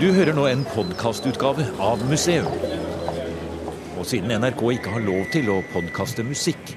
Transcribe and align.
Du 0.00 0.06
hører 0.16 0.32
nå 0.32 0.46
en 0.48 0.62
podkastutgave 0.64 1.66
av 1.84 2.00
Museum. 2.08 2.46
Og 4.00 4.06
siden 4.08 4.32
NRK 4.32 4.62
ikke 4.78 4.94
har 4.94 5.02
lov 5.04 5.26
til 5.34 5.50
å 5.52 5.58
podkaste 5.74 6.24
musikk, 6.24 6.70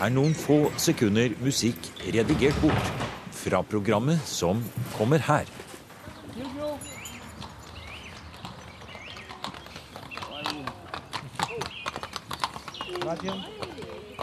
er 0.00 0.14
noen 0.14 0.32
få 0.32 0.56
sekunder 0.80 1.34
musikk 1.44 1.90
redigert 2.14 2.56
bort 2.64 3.04
fra 3.36 3.60
programmet 3.60 4.24
som 4.24 4.62
kommer 4.94 5.20
her. 5.26 5.44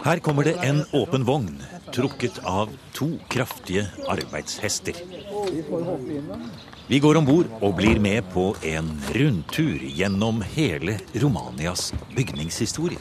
Her 0.02 0.24
kommer 0.26 0.50
det 0.50 0.58
en 0.66 0.82
åpen 0.98 1.22
vogn, 1.30 1.54
trukket 1.94 2.42
av 2.42 2.74
to 2.98 3.12
kraftige 3.30 3.86
arbeidshester. 4.10 4.98
Vi 5.54 6.79
går 6.98 7.20
om 7.20 7.26
bord 7.26 7.46
og 7.62 7.76
blir 7.78 8.00
med 8.02 8.24
på 8.32 8.48
en 8.66 8.88
rundtur 9.14 9.78
gjennom 9.78 10.40
hele 10.56 10.96
Romanias 11.14 11.92
bygningshistorie. 12.16 12.98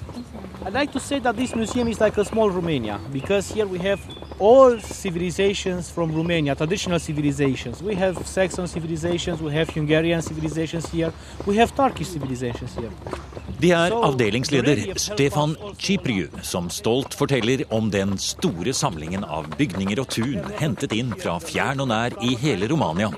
I'd 0.65 0.73
like 0.73 0.91
to 0.93 0.99
say 0.99 1.19
that 1.19 1.35
this 1.35 1.55
museum 1.55 1.87
is 1.87 1.99
like 1.99 2.15
a 2.21 2.25
small 2.25 2.51
Romania 2.51 2.99
because 3.11 3.49
here 3.49 3.65
we 3.65 3.79
have 3.79 3.99
all 4.39 4.79
civilizations 4.79 5.89
from 5.89 6.11
Romania, 6.15 6.53
traditional 6.53 6.99
civilizations. 6.99 7.81
We 7.81 7.95
have 7.95 8.27
Saxon 8.27 8.67
civilizations, 8.67 9.41
we 9.41 9.51
have 9.53 9.69
Hungarian 9.69 10.21
civilizations 10.21 10.91
here, 10.91 11.11
we 11.47 11.57
have 11.57 11.75
Turkish 11.75 12.09
civilizations 12.09 12.75
here. 12.75 12.91
Det 13.59 13.73
er 13.75 13.91
avdelingsleder 13.91 14.79
Stefan 14.95 15.51
Cipriu 15.83 16.29
som 16.47 16.69
stolt 16.71 17.11
forteller 17.19 17.65
om 17.75 17.89
den 17.91 18.13
store 18.21 18.71
samlingen 18.71 19.25
av 19.27 19.49
bygninger 19.59 19.99
og 19.99 20.07
tun 20.15 20.45
hentet 20.61 20.95
inn 20.95 21.11
fra 21.19 21.33
fjern 21.43 21.83
og 21.83 21.89
nær 21.91 22.15
i 22.23 22.37
hele 22.39 22.69
Romania, 22.71 23.09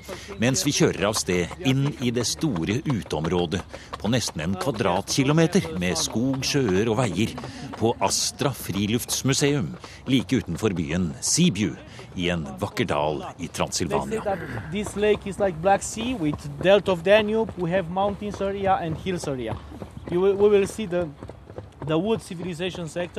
mens 0.42 0.64
vi 0.66 0.74
kjører 0.74 1.06
av 1.12 1.20
sted 1.20 1.62
inn 1.70 1.92
i 2.02 2.10
det 2.16 2.26
store 2.26 2.80
uteområdet 2.88 3.62
på 4.02 4.10
nesten 4.10 4.42
en 4.42 4.58
kvadratkilometer 4.58 5.76
med 5.78 6.00
skog, 6.02 6.42
sjøer 6.42 6.90
og 6.90 6.98
veier 7.04 7.38
på 7.78 7.94
Astra 8.02 8.50
friluftsmuseum 8.50 9.76
like 10.10 10.42
utenfor 10.42 10.74
byen 10.74 11.12
Sibiu 11.22 11.76
i 12.18 12.32
en 12.34 12.48
vakker 12.60 12.90
dal 12.90 13.22
i 13.38 13.48
Transilvania. 13.48 14.26
that 14.26 14.40
this 14.72 14.96
lake 14.96 15.30
is 15.30 15.40
like 15.40 15.62
Black 15.62 15.84
Sea 15.84 16.16
with 16.16 16.50
delta 16.64 16.92
of 16.92 17.04
Danube, 17.04 17.54
we 17.58 17.70
have 17.70 17.90
mountains 17.90 18.42
area 18.42 18.80
and 18.82 18.98
hills 18.98 19.28
area. 19.28 19.56
Will, 20.12 20.50
we 20.50 20.66
see 20.66 20.88
the. 20.88 21.08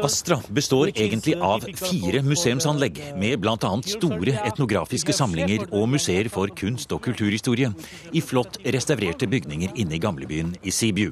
Astra 0.02 0.38
består 0.48 0.90
egentlig 0.94 1.34
av 1.34 1.64
fire 1.74 2.20
museumsanlegg, 2.22 3.00
med 3.18 3.40
bl.a. 3.42 3.70
store 3.90 4.36
etnografiske 4.46 5.14
samlinger 5.16 5.64
og 5.72 5.88
museer 5.90 6.30
for 6.30 6.52
kunst- 6.54 6.94
og 6.94 7.02
kulturhistorie 7.02 7.72
i 8.14 8.22
flott 8.22 8.60
restaurerte 8.62 9.26
bygninger 9.26 9.74
inne 9.74 9.98
i 9.98 10.00
gamlebyen 10.02 10.54
i 10.62 10.70
Sibiu. 10.70 11.10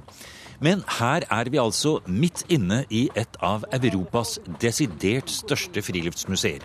Men 0.62 0.84
her 1.00 1.26
er 1.26 1.50
vi 1.50 1.58
altså 1.58 1.98
midt 2.06 2.44
inne 2.48 2.84
i 2.88 3.08
et 3.18 3.40
av 3.42 3.66
Europas 3.74 4.38
desidert 4.62 5.32
største 5.32 5.82
friluftsmuseer. 5.82 6.62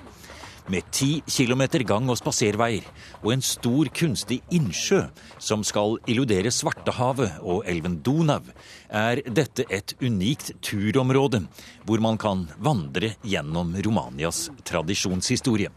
Med 0.68 0.88
ti 0.92 1.22
kilometer 1.30 1.84
gang- 1.86 2.10
og 2.10 2.18
spaserveier 2.18 2.86
og 3.22 3.34
en 3.36 3.44
stor 3.46 3.90
kunstig 3.94 4.40
innsjø 4.50 5.04
som 5.38 5.62
skal 5.64 6.00
illudere 6.10 6.50
Svartehavet 6.50 7.38
og 7.42 7.68
elven 7.70 8.00
Donau, 8.02 8.42
er 8.90 9.22
dette 9.30 9.68
et 9.70 9.94
unikt 10.02 10.56
turområde 10.66 11.44
hvor 11.86 12.02
man 12.02 12.18
kan 12.18 12.48
vandre 12.58 13.14
gjennom 13.22 13.76
Romanias 13.86 14.50
tradisjonshistorie. 14.66 15.70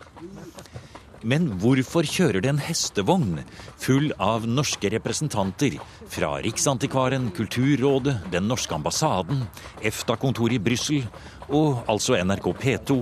Men 1.27 1.49
hvorfor 1.59 2.07
kjører 2.07 2.41
det 2.41 2.51
en 2.53 2.61
hestevogn 2.63 3.41
full 3.81 4.13
av 4.23 4.47
norske 4.47 4.89
representanter 4.93 5.75
fra 6.09 6.37
Riksantikvaren, 6.45 7.33
Kulturrådet, 7.35 8.21
den 8.33 8.47
norske 8.49 8.77
ambassaden, 8.77 9.43
EFTA-kontoret 9.83 10.57
i 10.57 10.63
Brussel 10.63 11.09
og 11.49 11.85
altså 11.89 12.17
NRK 12.25 12.47
P2 12.47 12.95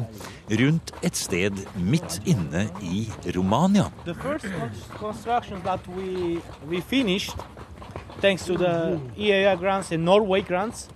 rundt 0.60 0.92
et 1.02 1.16
sted 1.16 1.66
midt 1.74 2.20
inne 2.26 2.68
i 2.82 3.10
Romania? 3.36 3.90
The 4.04 4.14
first 4.14 4.46
construction 4.98 5.62
that 5.64 5.80
we, 5.88 6.40
we 6.70 6.80
finished, 6.80 7.36
thanks 8.20 8.44
to 8.44 8.56
the 8.56 9.00
EAA 9.16 9.56
grants 9.58 9.92
and 9.92 10.04
Norway 10.04 10.40
grants, 10.40 10.88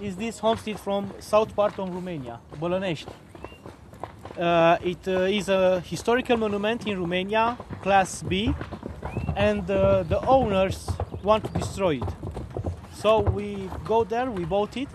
is 0.00 0.16
this 0.16 0.40
homestead 0.40 0.78
from 0.78 1.12
south 1.20 1.54
part 1.54 1.78
of 1.78 1.88
Romania, 1.94 2.40
Bolonești. 2.58 3.12
Uh, 4.38 4.76
it 4.82 5.06
uh, 5.06 5.28
is 5.28 5.48
a 5.48 5.80
historical 5.80 6.36
monument 6.36 6.86
in 6.86 6.98
Romania, 6.98 7.56
class 7.82 8.22
B, 8.22 8.54
and 9.36 9.70
uh, 9.70 10.02
the 10.08 10.18
owners 10.26 10.88
want 11.22 11.44
to 11.44 11.50
destroy 11.58 11.96
it. 11.96 12.08
So 12.94 13.20
we 13.20 13.68
go 13.84 14.04
there, 14.04 14.30
we 14.30 14.44
bought 14.44 14.76
it, 14.76 14.88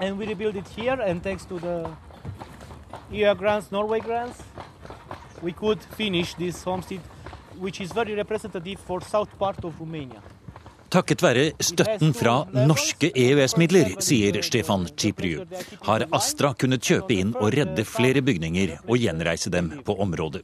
and 0.00 0.18
we 0.18 0.26
rebuild 0.26 0.56
it 0.56 0.66
here. 0.68 0.98
And 1.00 1.22
thanks 1.22 1.44
to 1.44 1.58
the 1.58 1.90
EA 3.12 3.34
grants, 3.34 3.70
Norway 3.70 4.00
grants, 4.00 4.42
we 5.42 5.52
could 5.52 5.82
finish 5.82 6.34
this 6.34 6.62
homestead, 6.62 7.00
which 7.58 7.80
is 7.80 7.92
very 7.92 8.14
representative 8.14 8.80
for 8.80 9.00
south 9.00 9.38
part 9.38 9.64
of 9.64 9.78
Romania. 9.78 10.22
Takket 10.90 11.22
være 11.22 11.42
støtten 11.62 12.10
fra 12.18 12.32
norske 12.66 13.12
EØS-midler, 13.14 13.92
sier 14.02 14.40
Stefan 14.42 14.88
Chipriu, 14.98 15.44
har 15.86 16.02
Astra 16.16 16.50
kunnet 16.58 16.82
kjøpe 16.82 17.14
inn 17.14 17.30
og 17.38 17.52
redde 17.54 17.84
flere 17.86 18.22
bygninger 18.26 18.72
og 18.80 18.98
gjenreise 18.98 19.52
dem 19.54 19.70
på 19.86 19.94
området. 20.02 20.42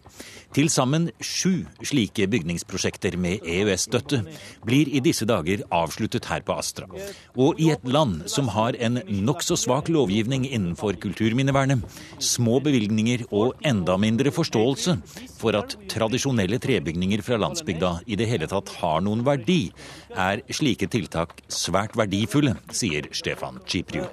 Til 0.54 0.70
sammen 0.70 1.08
sju 1.18 1.66
slike 1.82 2.28
bygningsprosjekter 2.30 3.16
med 3.20 3.42
EØS-støtte 3.42 4.22
blir 4.64 4.88
i 4.88 5.02
disse 5.04 5.26
dager 5.28 5.64
avsluttet 5.74 6.28
her 6.30 6.46
på 6.46 6.54
Astra. 6.54 6.86
Og 7.34 7.58
i 7.60 7.72
et 7.74 7.82
land 7.82 8.22
som 8.30 8.48
har 8.54 8.78
en 8.78 9.00
nokså 9.10 9.58
svak 9.58 9.90
lovgivning 9.90 10.46
innenfor 10.46 10.96
kulturminnevernet, 11.02 11.82
små 12.22 12.60
bevilgninger 12.62 13.26
og 13.32 13.58
enda 13.66 13.98
mindre 13.98 14.30
forståelse 14.30 14.96
for 15.40 15.58
at 15.58 15.74
tradisjonelle 15.90 16.62
trebygninger 16.62 17.26
fra 17.26 17.40
landsbygda 17.42 17.92
i 18.06 18.16
det 18.16 18.30
hele 18.30 18.48
tatt 18.48 18.70
har 18.78 19.02
noen 19.04 19.26
verdi, 19.26 19.72
er 20.16 20.35
slike 20.50 20.86
tiltak 20.90 21.42
svært 21.48 21.96
verdifulle, 21.96 22.54
sier 22.72 23.08
Stefan 23.12 23.60
Cipriu. 23.66 24.02
Uh, 24.02 24.10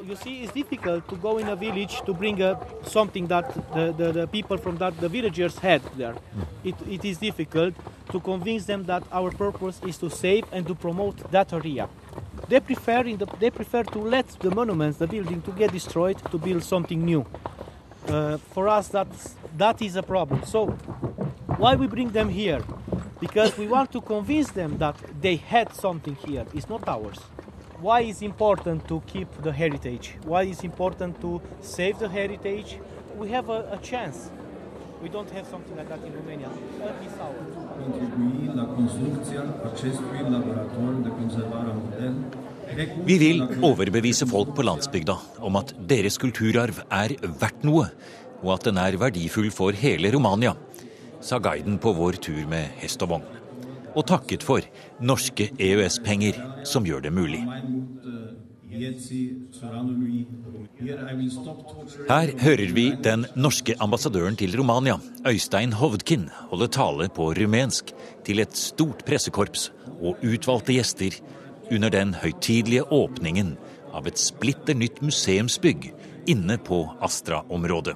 to 8.12 8.20
convince 8.20 8.66
them 8.66 8.84
that 8.86 9.04
our. 9.12 9.32
Uh, 18.08 18.38
for 18.52 18.68
us, 18.68 18.90
that's, 18.90 19.36
that 19.58 19.82
is 19.82 19.96
a 19.96 20.04
problem. 20.04 20.44
So, 20.46 20.68
why 21.58 21.76
we 21.76 21.88
bring 21.88 22.10
them 22.10 22.30
here? 22.30 22.62
Because 23.26 23.58
we 23.58 23.68
want 23.68 23.90
to 23.96 24.02
convince 24.02 24.50
them 24.52 24.72
that 24.84 24.98
they 25.22 25.38
had 25.54 25.68
something 25.86 26.16
here. 26.28 26.46
It's 26.54 26.68
not 26.68 26.84
ours. 26.96 27.20
Why 27.80 28.00
is 28.12 28.22
important 28.22 28.80
to 28.92 29.02
keep 29.12 29.30
the 29.46 29.54
heritage? 29.62 30.08
Why 30.32 30.44
is 30.54 30.60
important 30.72 31.22
to 31.22 31.42
save 31.62 31.96
the 32.04 32.10
heritage? 32.20 32.70
We 33.22 33.30
have 33.36 33.48
a, 33.58 33.60
a 33.78 33.80
chance. 33.92 34.18
We 35.02 35.08
don't 35.16 35.32
have 35.38 35.46
something 35.54 35.76
like 35.80 35.90
that 35.94 36.02
in 36.08 36.14
Romania. 36.20 36.50
Is 37.08 37.16
ours. 37.28 37.54
contribui 37.84 38.52
la 38.60 38.66
construcția 38.78 39.44
acestui 39.70 40.20
laborator 40.36 40.92
de 41.06 41.10
conservare 41.20 41.70
a 41.70 41.78
model 41.84 42.14
Vi 43.04 43.18
vil 43.18 43.42
overbevise 43.62 44.26
folk 44.26 44.54
på 44.56 44.62
landsbygda 44.62 45.16
om 45.40 45.56
at 45.56 45.74
deres 45.90 46.18
kulturarv 46.18 46.80
er 46.90 47.16
verdt 47.42 47.66
noe, 47.68 47.90
og 48.44 48.54
at 48.56 48.70
den 48.70 48.80
er 48.82 48.98
verdifull 48.98 49.52
for 49.52 49.76
hele 49.84 50.12
Romania, 50.16 50.56
sa 51.24 51.40
guiden 51.40 51.80
på 51.80 51.94
vår 51.96 52.20
tur 52.24 52.44
med 52.52 52.76
hest 52.82 53.02
og 53.06 53.16
vogn. 53.16 53.26
Og 53.94 54.06
takket 54.10 54.44
for 54.44 54.66
norske 55.02 55.52
EØS-penger 55.62 56.40
som 56.68 56.86
gjør 56.88 57.06
det 57.06 57.14
mulig. 57.14 57.42
Her 62.10 62.32
hører 62.42 62.72
vi 62.74 62.86
den 63.06 63.26
norske 63.38 63.76
ambassadøren 63.80 64.36
til 64.36 64.58
Romania, 64.58 64.98
Øystein 65.30 65.76
Hovdkin, 65.78 66.26
holde 66.50 66.68
tale 66.74 67.10
på 67.14 67.30
rumensk 67.38 67.94
til 68.26 68.42
et 68.42 68.58
stort 68.58 69.06
pressekorps 69.06 69.70
og 70.02 70.18
utvalgte 70.26 70.74
gjester 70.74 71.20
under 71.72 71.94
den 71.94 72.16
høytidelige 72.18 72.88
åpningen 72.92 73.54
av 73.94 74.10
et 74.10 74.18
splitter 74.18 74.74
nytt 74.74 75.04
museumsbygg 75.06 75.92
inne 76.34 76.58
på 76.58 76.88
Astra-området. 77.06 77.96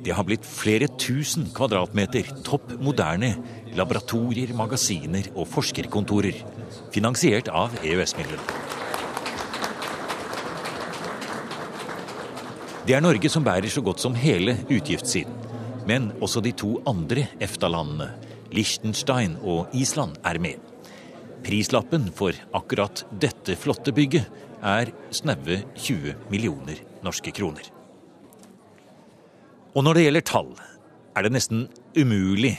Det 0.00 0.14
har 0.16 0.24
blitt 0.24 0.46
flere 0.48 0.88
tusen 1.00 1.50
kvadratmeter 1.52 2.30
topp 2.46 2.72
moderne 2.80 3.34
laboratorier, 3.76 4.54
magasiner 4.56 5.28
og 5.34 5.48
forskerkontorer, 5.50 6.38
finansiert 6.94 7.50
av 7.52 7.74
EØS-midlene. 7.84 8.58
Det 12.88 12.96
er 12.96 13.04
Norge 13.04 13.30
som 13.30 13.44
bærer 13.46 13.70
så 13.70 13.82
godt 13.84 14.00
som 14.02 14.16
hele 14.18 14.56
utgiftssiden. 14.66 15.36
Men 15.86 16.10
også 16.22 16.42
de 16.44 16.52
to 16.56 16.74
andre 16.88 17.26
EFTA-landene, 17.42 18.08
Liechtenstein 18.54 19.36
og 19.42 19.72
Island, 19.76 20.16
er 20.26 20.40
med. 20.42 20.58
Prislappen 21.44 22.08
for 22.16 22.36
akkurat 22.56 23.04
dette 23.22 23.56
flotte 23.56 23.94
bygget 23.96 24.26
er 24.60 24.92
snaue 25.14 25.62
20 25.76 26.16
millioner 26.32 26.82
norske 27.06 27.32
kroner. 27.36 27.79
Og 29.70 29.84
når 29.86 29.94
det 29.94 30.02
gjelder 30.02 30.26
tall, 30.26 30.48
er 31.14 31.22
det 31.22 31.30
nesten 31.30 31.68
umulig 31.94 32.56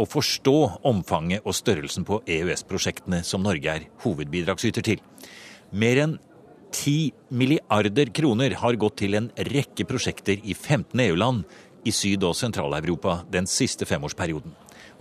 å 0.00 0.06
forstå 0.08 0.56
omfanget 0.88 1.44
og 1.46 1.54
størrelsen 1.54 2.06
på 2.08 2.18
EØS-prosjektene 2.26 3.20
som 3.26 3.44
Norge 3.44 3.70
er 3.70 3.86
hovedbidragsyter 4.02 4.82
til. 4.82 5.02
Mer 5.70 6.00
enn 6.02 6.16
10 6.74 7.34
milliarder 7.34 8.10
kroner 8.14 8.56
har 8.58 8.78
gått 8.82 8.98
til 9.02 9.14
en 9.18 9.28
rekke 9.50 9.86
prosjekter 9.86 10.42
i 10.42 10.56
15 10.56 11.02
EU-land 11.06 11.44
i 11.86 11.94
Syd- 11.94 12.26
og 12.26 12.34
Sentral-Europa 12.38 13.20
den 13.30 13.46
siste 13.50 13.86
femårsperioden. 13.86 14.50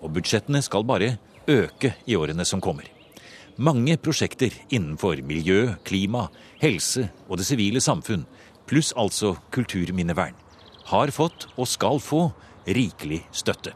Og 0.05 0.13
budsjettene 0.15 0.61
skal 0.65 0.85
bare 0.85 1.15
øke 1.49 1.95
i 2.05 2.17
årene 2.17 2.45
som 2.45 2.61
kommer. 2.61 2.85
Mange 3.57 3.97
prosjekter 3.97 4.53
innenfor 4.69 5.19
miljø, 5.25 5.73
klima, 5.83 6.27
helse 6.61 7.09
og 7.27 7.41
det 7.41 7.49
sivile 7.49 7.81
samfunn, 7.81 8.27
pluss 8.69 8.93
altså 8.93 9.33
kulturminnevern, 9.51 10.37
har 10.91 11.11
fått 11.13 11.47
og 11.55 11.69
skal 11.69 12.01
få 12.03 12.27
rikelig 12.69 13.23
støtte. 13.31 13.73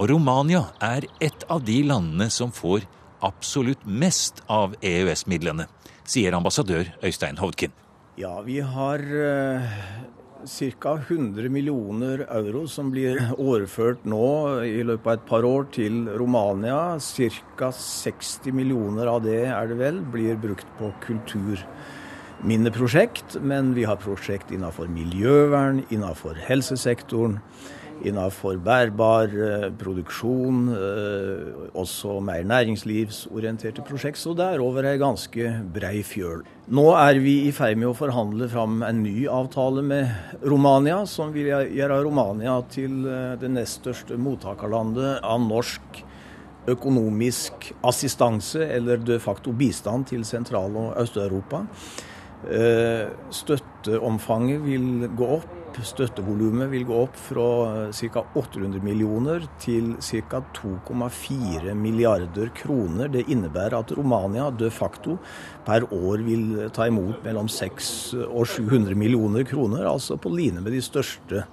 Og 0.00 0.08
Romania 0.10 0.64
er 0.82 1.06
et 1.20 1.44
av 1.50 1.64
de 1.66 1.80
landene 1.84 2.30
som 2.32 2.52
får 2.54 2.86
absolutt 3.26 3.82
mest 3.84 4.40
av 4.48 4.76
EØS-midlene, 4.80 5.66
sier 6.08 6.36
ambassadør 6.36 6.88
Øystein 7.04 7.40
Hovdkin. 7.40 7.74
Ja, 8.20 8.40
vi 8.44 8.58
har 8.64 9.00
uh, 9.00 9.66
ca. 10.80 10.94
100 10.96 11.48
millioner 11.52 12.24
euro 12.28 12.66
som 12.68 12.90
blir 12.92 13.20
overført 13.38 14.06
nå 14.08 14.24
i 14.64 14.80
løpet 14.86 15.06
av 15.06 15.18
et 15.18 15.28
par 15.28 15.46
år 15.48 15.68
til 15.76 16.06
Romania. 16.20 16.96
Ca. 17.00 17.70
60 17.76 18.56
millioner 18.56 19.10
av 19.12 19.22
det 19.24 19.42
er 19.50 19.70
det 19.70 19.78
vel, 19.80 20.00
blir 20.12 20.40
brukt 20.40 20.68
på 20.80 20.92
kulturminneprosjekt. 22.40 23.38
Men 23.42 23.74
vi 23.74 23.84
har 23.84 23.96
prosjekt 23.96 24.50
innenfor 24.50 24.88
miljøvern, 24.88 25.84
innenfor 25.90 26.34
helsesektoren 26.48 27.40
innenfor 28.00 28.56
bærbar 28.64 29.28
eh, 29.28 29.66
produksjon, 29.76 30.68
eh, 30.72 31.66
også 31.76 32.14
mer 32.24 32.46
næringslivsorienterte 32.48 33.84
prosjekt. 33.84 34.16
Så 34.16 34.32
det 34.32 34.46
er 34.46 34.62
over 34.64 34.88
ei 34.88 34.96
ganske 34.96 35.50
brei 35.74 36.00
fjøl. 36.00 36.40
Nå 36.72 36.86
er 36.96 37.20
vi 37.20 37.34
i 37.44 37.52
ferd 37.52 37.76
med 37.76 37.90
å 37.90 37.96
forhandle 37.98 38.48
fram 38.48 38.80
en 38.86 39.02
ny 39.04 39.26
avtale 39.28 39.84
med 39.84 40.40
Romania, 40.40 41.02
som 41.04 41.34
vil 41.34 41.52
gjøre 41.52 42.02
Romania 42.02 42.56
til 42.72 43.04
eh, 43.04 43.34
det 43.36 43.52
nest 43.52 43.82
største 43.82 44.16
mottakerlandet 44.16 45.20
av 45.20 45.42
norsk 45.44 46.06
økonomisk 46.70 47.74
assistanse, 47.84 48.64
eller 48.64 49.00
de 49.04 49.18
facto 49.20 49.52
bistand, 49.52 50.08
til 50.08 50.24
Sentral- 50.24 50.76
og 50.76 50.96
Øst-Europa. 51.00 51.66
Støtteomfanget 53.40 54.62
vil 54.64 55.08
gå 55.18 55.26
opp 55.38 55.48
Støttevolumet 55.86 56.70
vil 56.72 56.84
gå 56.88 56.96
opp 57.04 57.16
fra 57.18 57.46
ca. 57.94 58.22
800 58.36 58.82
millioner 58.84 59.46
til 59.62 59.94
ca. 60.02 60.42
2,4 60.56 61.74
milliarder 61.78 62.50
kroner. 62.56 63.10
Det 63.12 63.26
innebærer 63.30 63.78
at 63.78 63.94
Romania 63.96 64.50
de 64.50 64.70
facto 64.74 65.18
per 65.66 65.86
år 65.94 66.24
vil 66.26 66.46
ta 66.74 66.88
imot 66.90 67.24
mellom 67.24 67.48
600 67.48 68.26
og 68.28 68.46
700 68.50 68.98
millioner 68.98 69.46
kroner, 69.48 69.86
altså 69.88 70.18
på 70.20 70.32
line 70.34 70.60
med 70.60 70.74
de 70.74 70.82
største 70.84 71.44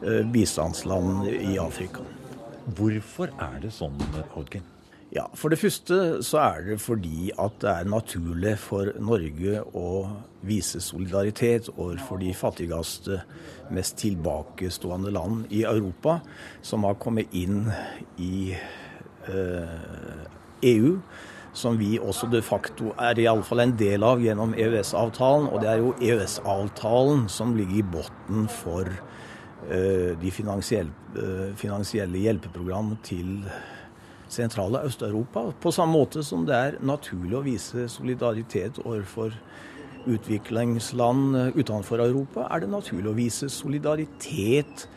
bistandslandene 0.00 0.32
bistandsland 0.34 1.28
i 1.30 1.58
Afrika. 1.60 2.04
Hvorfor 2.76 3.32
er 3.40 3.60
det 3.62 3.74
sånn, 3.76 4.00
Hodgkin? 4.34 4.73
Ja, 5.14 5.28
For 5.38 5.52
det 5.52 5.60
første 5.62 5.96
så 6.26 6.40
er 6.42 6.64
det 6.66 6.80
fordi 6.82 7.28
at 7.38 7.60
det 7.62 7.70
er 7.70 7.86
naturlig 7.86 8.56
for 8.58 8.88
Norge 8.98 9.60
å 9.78 9.90
vise 10.42 10.80
solidaritet 10.82 11.68
overfor 11.76 12.18
de 12.18 12.32
fattigste, 12.34 13.20
mest 13.70 13.94
tilbakestående 14.02 15.12
land 15.14 15.52
i 15.54 15.62
Europa 15.70 16.18
som 16.66 16.82
har 16.82 16.98
kommet 16.98 17.30
inn 17.30 17.68
i 18.18 18.56
eh, 18.56 20.24
EU. 20.66 20.96
Som 21.54 21.78
vi 21.78 21.92
også 22.02 22.26
de 22.32 22.40
facto 22.42 22.90
er 22.98 23.20
iallfall 23.22 23.62
en 23.62 23.76
del 23.78 24.02
av 24.02 24.18
gjennom 24.18 24.56
EØS-avtalen. 24.58 25.46
Og 25.46 25.62
det 25.62 25.70
er 25.70 25.78
jo 25.78 25.94
EØS-avtalen 26.02 27.28
som 27.30 27.54
ligger 27.54 27.78
i 27.78 27.86
bunnen 27.94 28.50
for 28.50 28.90
eh, 28.90 30.10
de 30.18 30.34
finansielle, 30.34 30.90
eh, 31.14 31.54
finansielle 31.54 32.26
hjelpeprogram 32.26 32.96
til 33.06 33.46
sentrale 34.34 34.82
Øst-Europa. 34.86 35.48
På 35.62 35.72
samme 35.74 35.94
måte 35.96 36.24
som 36.26 36.46
det 36.48 36.56
er 36.56 36.78
naturlig 36.82 37.38
å 37.38 37.44
vise 37.46 37.86
solidaritet 37.92 38.80
overfor 38.84 39.34
utviklingsland 40.04 41.54
utenfor 41.56 42.02
Europa, 42.04 42.48
er 42.50 42.64
det 42.64 42.72
naturlig 42.72 43.08
å 43.10 43.16
vise 43.16 43.48
solidaritet 43.52 44.88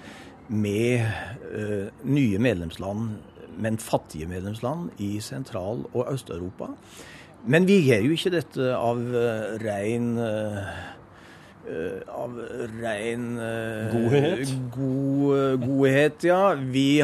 med 0.47 1.05
uh, 1.51 1.87
nye 2.07 2.39
medlemsland, 2.39 3.15
men 3.57 3.79
fattige 3.81 4.27
medlemsland 4.29 4.91
i 5.03 5.17
Sentral- 5.23 5.87
og 5.93 6.11
Øst-Europa. 6.11 6.73
Men 7.47 7.67
vi 7.67 7.79
gjør 7.87 8.05
jo 8.05 8.17
ikke 8.17 8.35
dette 8.35 8.69
av 8.75 8.99
uh, 8.99 9.57
rein 9.63 10.15
av 12.07 12.37
rein 12.79 13.25
Godhet? 13.91 14.53
God, 14.71 15.57
godhet, 15.65 16.23
ja. 16.23 16.53
Vi 16.55 17.03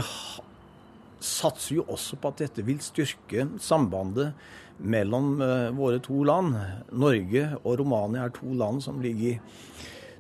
satser 1.24 1.80
jo 1.80 1.88
også 1.92 2.20
på 2.20 2.34
at 2.34 2.44
dette 2.44 2.66
vil 2.68 2.82
styrke 2.84 3.48
sambandet 3.64 4.34
mellom 4.84 5.38
uh, 5.42 5.72
våre 5.78 6.02
to 6.04 6.24
land. 6.28 6.58
Norge 6.92 7.48
og 7.64 7.80
Romania 7.80 8.28
er 8.28 8.36
to 8.36 8.54
land 8.58 8.84
som 8.86 9.02
ligger 9.04 9.36
i 9.36 9.40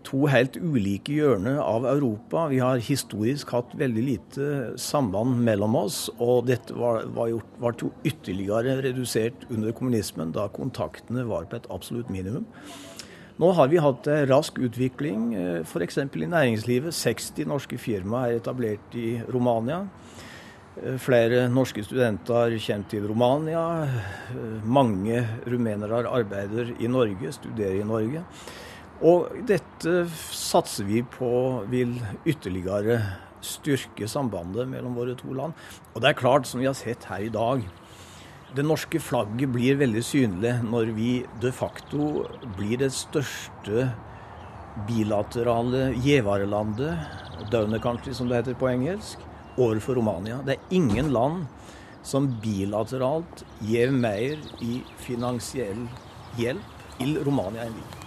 to 0.03 0.25
helt 0.27 0.57
ulike 0.59 1.15
hjørner 1.15 1.59
av 1.63 1.85
Europa. 1.87 2.47
Vi 2.51 2.59
har 2.61 2.81
historisk 2.83 3.53
hatt 3.55 3.73
veldig 3.79 4.03
lite 4.03 4.47
samband 4.81 5.39
mellom 5.45 5.77
oss, 5.79 6.05
og 6.19 6.47
dette 6.49 6.75
var, 6.77 7.07
var, 7.15 7.31
gjort, 7.31 7.53
var 7.63 7.77
jo 7.79 7.91
ytterligere 8.07 8.79
redusert 8.83 9.47
under 9.49 9.75
kommunismen, 9.75 10.33
da 10.35 10.49
kontaktene 10.53 11.25
var 11.29 11.47
på 11.49 11.59
et 11.59 11.69
absolutt 11.73 12.11
minimum. 12.13 12.47
Nå 13.41 13.49
har 13.57 13.69
vi 13.71 13.81
hatt 13.81 14.07
en 14.11 14.27
rask 14.29 14.59
utvikling, 14.61 15.31
eh, 15.33 15.61
f.eks. 15.65 15.97
i 15.97 16.27
næringslivet. 16.29 16.93
60 16.93 17.47
norske 17.49 17.79
firmaer 17.81 18.35
er 18.35 18.41
etablert 18.43 18.93
i 18.93 19.15
Romania. 19.33 19.87
Eh, 20.81 20.97
flere 20.97 21.45
norske 21.53 21.83
studenter 21.85 22.55
kommer 22.57 22.89
til 22.89 23.07
Romania. 23.07 23.63
Eh, 23.85 24.63
mange 24.65 25.21
rumenere 25.45 26.07
arbeider 26.09 26.73
i 26.79 26.87
Norge, 26.87 27.31
studerer 27.31 27.81
i 27.81 27.85
Norge. 27.87 28.23
Og 29.01 29.29
dette 29.45 30.07
satser 30.31 30.85
vi 30.85 31.03
på 31.03 31.65
vil 31.69 31.99
ytterligere 32.25 33.01
styrke 33.43 34.07
sambandet 34.07 34.67
mellom 34.67 34.95
våre 34.95 35.15
to 35.15 35.33
land. 35.33 35.53
Og 35.93 36.01
det 36.01 36.09
er 36.09 36.21
klart, 36.21 36.47
som 36.47 36.59
vi 36.59 36.65
har 36.65 36.73
sett 36.73 37.03
her 37.05 37.25
i 37.25 37.29
dag, 37.29 37.61
det 38.55 38.65
norske 38.65 38.99
flagget 39.01 39.51
blir 39.51 39.75
veldig 39.75 40.03
synlig 40.05 40.53
når 40.63 40.93
vi 40.93 41.25
de 41.41 41.51
facto 41.51 42.25
blir 42.55 42.77
det 42.77 42.93
største 42.93 43.89
bilaterale 44.87 45.91
giverlandet, 46.01 46.97
donor 47.51 47.81
country 47.81 48.13
som 48.13 48.29
det 48.29 48.39
heter 48.41 48.57
på 48.57 48.69
engelsk, 48.69 49.19
overfor 49.57 49.99
Romania. 49.99 50.41
Det 50.45 50.57
er 50.57 50.75
ingen 50.75 51.11
land 51.13 51.45
som 52.03 52.27
bilateralt 52.43 53.43
gir 53.63 53.91
mer 53.95 54.39
i 54.61 54.81
finansiell 54.99 55.85
hjelp 56.37 56.79
til 56.99 57.19
Romania 57.25 57.67
enn 57.67 57.77
vi. 57.77 58.03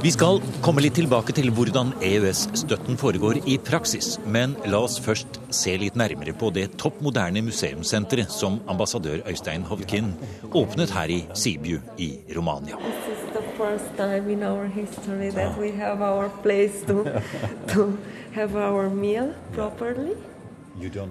Vi 0.00 0.10
skal 0.12 0.40
komme 0.64 0.82
litt 0.84 0.98
tilbake 0.98 1.32
til 1.36 1.48
hvordan 1.56 1.94
EØS-støtten 2.04 2.98
foregår 3.00 3.40
i 3.48 3.56
praksis. 3.56 4.18
Men 4.26 4.52
la 4.68 4.82
oss 4.84 4.98
først 5.00 5.40
se 5.54 5.76
litt 5.80 5.96
nærmere 5.96 6.34
på 6.36 6.52
det 6.56 6.66
topp 6.80 7.00
moderne 7.04 7.44
museumssenteret 7.46 8.32
som 8.34 8.60
ambassadør 8.68 9.24
Øystein 9.32 9.64
Hovdkin 9.68 10.12
åpnet 10.52 10.92
her 10.96 11.16
i 11.16 11.22
Sibiu 11.32 11.80
i 11.96 12.12
Romania 12.36 12.80
first 13.60 13.92
time 13.96 14.32
in 14.32 14.42
our 14.42 14.64
history 14.72 15.28
that 15.36 15.52
we 15.60 15.70
have 15.76 16.00
our 16.00 16.32
place 16.40 16.80
to, 16.88 17.04
to 17.72 17.92
have 18.32 18.56
our 18.56 18.88
meal 18.88 19.34
properly. 19.52 20.16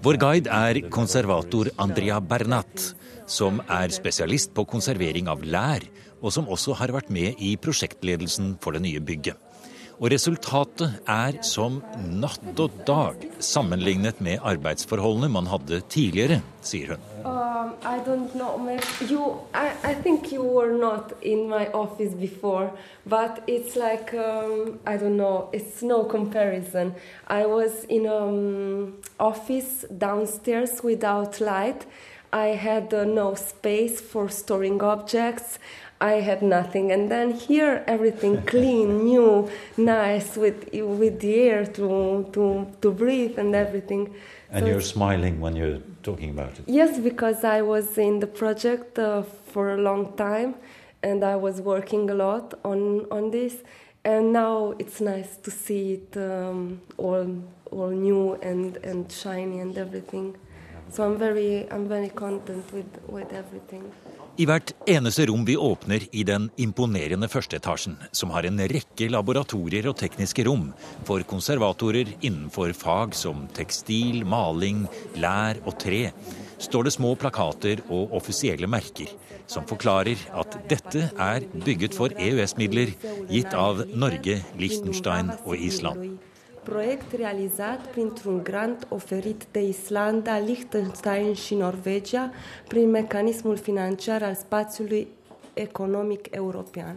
Vår 0.02 0.18
guide 0.18 0.50
er 0.50 0.80
konservator 0.90 1.70
Andrea 1.78 2.18
Bernat, 2.20 2.86
som 3.30 3.60
er 3.70 3.94
spesialist 3.94 4.56
på 4.58 4.66
konservering 4.66 5.30
av 5.30 5.44
lær, 5.46 5.84
og 6.24 6.34
som 6.34 6.50
også 6.50 6.74
har 6.80 6.96
vært 6.96 7.12
med 7.14 7.38
i 7.38 7.54
prosjektledelsen 7.62 8.56
for 8.64 8.74
det 8.74 8.82
nye 8.88 9.04
bygget. 9.04 9.38
Og 10.00 10.08
resultatet 10.14 11.02
er 11.12 11.42
som 11.44 11.82
natt 12.08 12.60
og 12.64 12.76
dag 12.88 13.26
sammenlignet 13.44 14.22
med 14.24 14.40
arbeidsforholdene 14.48 15.28
man 15.34 15.50
hadde 15.52 15.82
tidligere, 15.92 16.38
sier 16.64 16.94
hun. 16.94 17.04
Um, 17.28 17.74
I 17.84 18.00
don't 18.06 18.32
know. 18.32 18.56
You, 19.10 19.42
I, 19.54 19.74
I 19.84 19.94
think 19.94 20.32
you 20.32 20.42
were 20.42 20.72
not 20.72 21.12
in 21.22 21.50
my 21.50 21.68
office 21.74 22.16
before, 22.16 22.72
but 23.06 23.44
it's 23.46 23.76
um, 24.14 24.80
I 24.88 24.96
don't 24.96 25.18
know. 25.18 25.50
It's 25.52 25.84
no 25.84 26.06
comparison. 26.06 26.96
I 27.28 27.46
was 27.46 27.84
in 27.90 28.08
um 28.08 29.00
office 29.20 29.84
downstairs 29.92 30.82
without 30.82 31.42
had 32.56 32.94
uh, 32.94 33.04
no 33.04 33.36
space 33.36 34.00
for 34.00 34.30
storing 34.30 34.82
objects. 34.82 35.60
I 36.02 36.22
had 36.22 36.42
nothing, 36.42 36.92
and 36.94 37.12
then 37.12 37.32
here 37.32 37.84
everything 37.86 38.42
clean, 38.44 39.04
new, 39.12 39.50
nice, 39.76 40.38
with 40.38 40.70
with 40.74 41.20
the 41.20 41.36
air 41.36 41.66
to 41.66 42.26
to 42.32 42.68
to 42.82 42.92
breathe 42.92 43.38
and 43.38 43.54
everything. 43.54 44.16
And 44.52 44.64
So 44.64 44.72
you're 44.72 44.82
smiling 44.82 45.42
when 45.42 45.56
you're 45.56 45.82
talking 46.02 46.30
about 46.30 46.58
it. 46.58 46.64
Yes, 46.68 46.98
because 47.00 47.44
I 47.44 47.62
was 47.62 47.98
in 47.98 48.20
the 48.20 48.28
project 48.28 48.98
uh, 48.98 49.24
for 49.52 49.74
a 49.74 49.78
long 49.78 50.14
time, 50.16 50.56
and 51.04 51.24
I 51.24 51.36
was 51.36 51.60
working 51.62 52.10
a 52.10 52.14
lot 52.14 52.54
on 52.64 53.06
on 53.12 53.32
this, 53.32 53.56
and 54.06 54.32
now 54.32 54.74
it's 54.80 55.02
nice 55.02 55.36
to 55.38 55.52
see 55.52 55.94
it 55.98 56.16
um, 56.18 56.82
all 56.98 57.28
all 57.72 57.92
new 57.92 58.36
and 58.42 58.78
and 58.78 59.12
shiny 59.12 59.60
and 59.60 59.78
everything. 59.78 60.38
So 60.90 61.04
I'm 61.06 61.18
very 61.18 61.68
I'm 61.70 61.88
very 61.88 62.10
content 62.10 62.66
with 62.72 62.92
with 63.08 63.34
everything. 63.34 63.92
I 64.40 64.46
hvert 64.48 64.72
eneste 64.88 65.26
rom 65.28 65.42
vi 65.44 65.58
åpner 65.60 66.06
i 66.16 66.22
den 66.24 66.46
imponerende 66.64 67.28
førsteetasjen, 67.28 67.98
som 68.16 68.32
har 68.32 68.46
en 68.48 68.62
rekke 68.72 69.10
laboratorier 69.12 69.90
og 69.92 69.98
tekniske 70.00 70.46
rom 70.48 70.70
for 71.08 71.26
konservatorer 71.28 72.14
innenfor 72.22 72.72
fag 72.72 73.18
som 73.20 73.50
tekstil, 73.58 74.24
maling, 74.24 74.86
lær 75.20 75.60
og 75.66 75.76
tre, 75.84 76.14
står 76.56 76.88
det 76.88 76.96
små 76.96 77.18
plakater 77.20 77.84
og 77.90 78.16
offisielle 78.16 78.70
merker 78.72 79.12
som 79.50 79.68
forklarer 79.68 80.24
at 80.38 80.56
dette 80.70 81.10
er 81.10 81.46
bygget 81.66 81.98
for 81.98 82.14
EØS-midler 82.16 82.94
gitt 83.32 83.54
av 83.58 83.84
Norge, 83.92 84.40
Liechtenstein 84.62 85.34
og 85.44 85.58
Island. 85.58 86.20
Proiect 86.70 87.12
realizat 87.14 87.88
printr-un 87.88 88.44
grant 88.44 88.86
oferit 88.90 89.46
de 89.52 89.62
Islanda, 89.62 90.38
Liechtenstein 90.40 91.34
și 91.34 91.56
Norvegia 91.56 92.32
prin 92.68 92.90
mecanismul 92.90 93.58
financiar 93.58 94.24
al 94.24 94.36
spațiului 94.36 95.08
economic 95.54 96.36
european. 96.36 96.96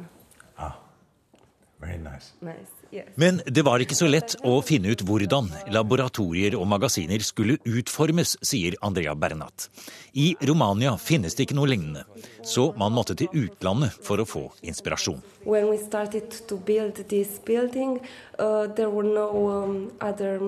Very 1.79 1.99
nice. 2.02 2.25
Nice, 2.38 2.57
yes. 2.59 2.82
Men 3.15 3.41
det 3.47 3.65
var 3.65 3.81
ikke 3.81 3.97
så 3.97 4.09
lett 4.11 4.35
å 4.45 4.59
finne 4.65 4.93
ut 4.93 5.05
hvordan 5.07 5.49
laboratorier 5.73 6.57
og 6.59 6.67
magasiner 6.69 7.23
skulle 7.25 7.59
utformes, 7.69 8.37
sier 8.45 8.77
Andrea 8.85 9.15
Bernat. 9.17 9.69
I 10.13 10.33
Romania 10.49 10.95
finnes 11.01 11.37
det 11.37 11.47
ikke 11.47 11.57
noe 11.57 11.71
lignende, 11.71 12.05
så 12.45 12.71
man 12.77 12.93
måtte 12.93 13.17
til 13.19 13.33
utlandet 13.33 13.97
for 14.05 14.21
å 14.21 14.29
få 14.29 14.45
inspirasjon. 14.61 15.23
When 15.45 15.71
we 15.71 15.79
started 15.81 16.31
to 16.49 16.57
build 16.57 17.01
this 17.09 17.39
building, 17.45 18.01
uh, 18.39 18.69
no 18.77 19.27
um, 19.49 19.93
other 20.01 20.39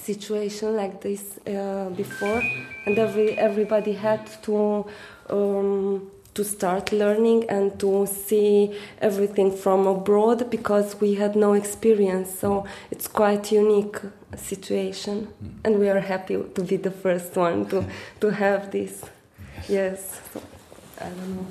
situation 0.00 0.76
like 0.76 1.00
this 1.00 1.38
uh, 1.46 1.90
before, 1.90 2.42
and 2.86 2.98
every 2.98 3.38
everybody 3.38 3.92
had 3.92 4.20
to 4.42 4.86
um, 5.30 6.10
to 6.34 6.44
start 6.44 6.92
learning 6.92 7.44
and 7.50 7.78
to 7.78 8.06
see 8.06 8.70
everything 9.00 9.50
from 9.56 9.86
abroad 9.86 10.50
because 10.50 10.96
we 11.00 11.14
had 11.14 11.36
no 11.36 11.54
experience. 11.54 12.38
So 12.40 12.64
it's 12.90 13.08
quite 13.08 13.52
unique 13.52 14.00
situation, 14.36 15.28
and 15.64 15.78
we 15.78 15.90
are 15.90 16.00
happy 16.00 16.36
to 16.54 16.62
be 16.62 16.76
the 16.76 16.90
first 16.90 17.36
one 17.36 17.66
to 17.66 17.84
to 18.20 18.30
have 18.30 18.70
this. 18.70 19.02
Yes, 19.68 20.20
so, 20.32 20.40
I 20.98 21.08
don't 21.08 21.34
know. 21.34 21.46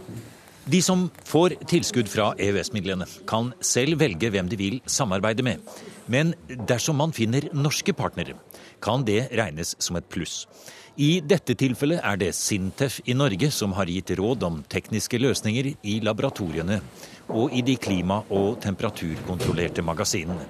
De 0.66 0.78
som 0.82 1.08
får 1.26 1.56
tilskudd 1.68 2.10
fra 2.10 2.28
EØS-midlene, 2.38 3.08
kan 3.28 3.50
selv 3.66 3.98
velge 4.00 4.30
hvem 4.30 4.50
de 4.50 4.58
vil 4.60 4.78
samarbeide 4.86 5.44
med. 5.44 5.64
Men 6.06 6.36
dersom 6.70 7.00
man 7.02 7.14
finner 7.14 7.48
norske 7.54 7.94
partnere, 7.98 8.36
kan 8.82 9.02
det 9.08 9.32
regnes 9.34 9.74
som 9.82 9.98
et 9.98 10.06
pluss. 10.06 10.46
I 11.02 11.16
dette 11.26 11.56
tilfellet 11.58 12.04
er 12.06 12.18
det 12.22 12.28
Sintef 12.38 13.00
i 13.10 13.16
Norge 13.18 13.48
som 13.50 13.72
har 13.74 13.90
gitt 13.90 14.12
råd 14.20 14.44
om 14.46 14.60
tekniske 14.70 15.18
løsninger 15.18 15.72
i 15.82 15.96
laboratoriene 16.06 16.78
og 17.34 17.56
i 17.58 17.64
de 17.66 17.74
klima- 17.82 18.20
og 18.30 18.60
temperaturkontrollerte 18.62 19.82
magasinene. 19.82 20.46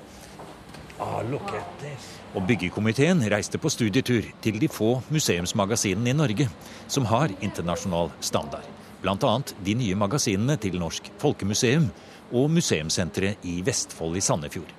Og 1.00 2.44
byggekomiteen 2.50 3.24
reiste 3.32 3.62
på 3.64 3.72
studietur 3.72 4.28
til 4.44 4.60
de 4.60 4.68
få 4.68 4.98
museumsmagasinene 5.14 6.12
i 6.12 6.18
Norge 6.20 6.50
som 6.92 7.08
har 7.08 7.32
internasjonal 7.40 8.12
standard. 8.20 8.68
Bl.a. 9.02 9.34
de 9.64 9.78
nye 9.78 9.96
magasinene 9.96 10.58
til 10.60 10.76
Norsk 10.82 11.08
Folkemuseum 11.22 11.88
og 12.36 12.52
Museumssenteret 12.52 13.48
i 13.48 13.62
Vestfold 13.64 14.20
i 14.20 14.26
Sandefjord. 14.26 14.76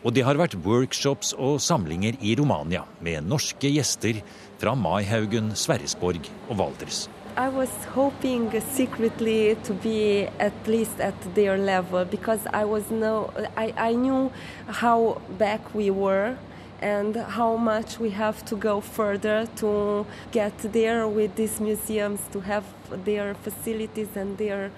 Og 0.00 0.14
det 0.16 0.22
har 0.24 0.38
vært 0.40 0.56
workshops 0.64 1.34
og 1.36 1.58
samlinger 1.60 2.16
i 2.24 2.32
Romania 2.38 2.86
med 3.04 3.26
norske 3.28 3.68
gjester 3.68 4.22
fra 4.60 4.74
Maihaugen, 4.74 5.54
Sverresborg 5.54 6.30
og 6.48 6.58
Valdres. 6.58 7.08
I 7.36 7.48
was 7.48 7.70
hoping 7.94 8.50
secretly 8.74 9.54
to 9.64 9.72
be 9.72 10.28
at 10.38 10.52
least 10.66 11.00
at 11.00 11.14
their 11.34 11.56
level 11.56 12.04
because 12.04 12.40
I 12.52 12.64
was 12.64 12.90
no 12.90 13.30
I, 13.56 13.72
I 13.76 13.94
knew 13.94 14.30
how 14.66 15.20
back 15.38 15.74
we 15.74 15.90
were 15.90 16.36
and 16.82 17.16
how 17.16 17.56
much 17.56 18.00
we 18.00 18.10
have 18.10 18.44
to 18.46 18.56
go 18.56 18.80
further 18.80 19.46
to 19.56 20.06
get 20.32 20.58
there 20.72 21.06
with 21.06 21.36
these 21.36 21.60
museums 21.60 22.20
to 22.32 22.40
have 22.40 22.64
their 23.04 23.34
facilities 23.34 24.16
and 24.16 24.36
their 24.38 24.70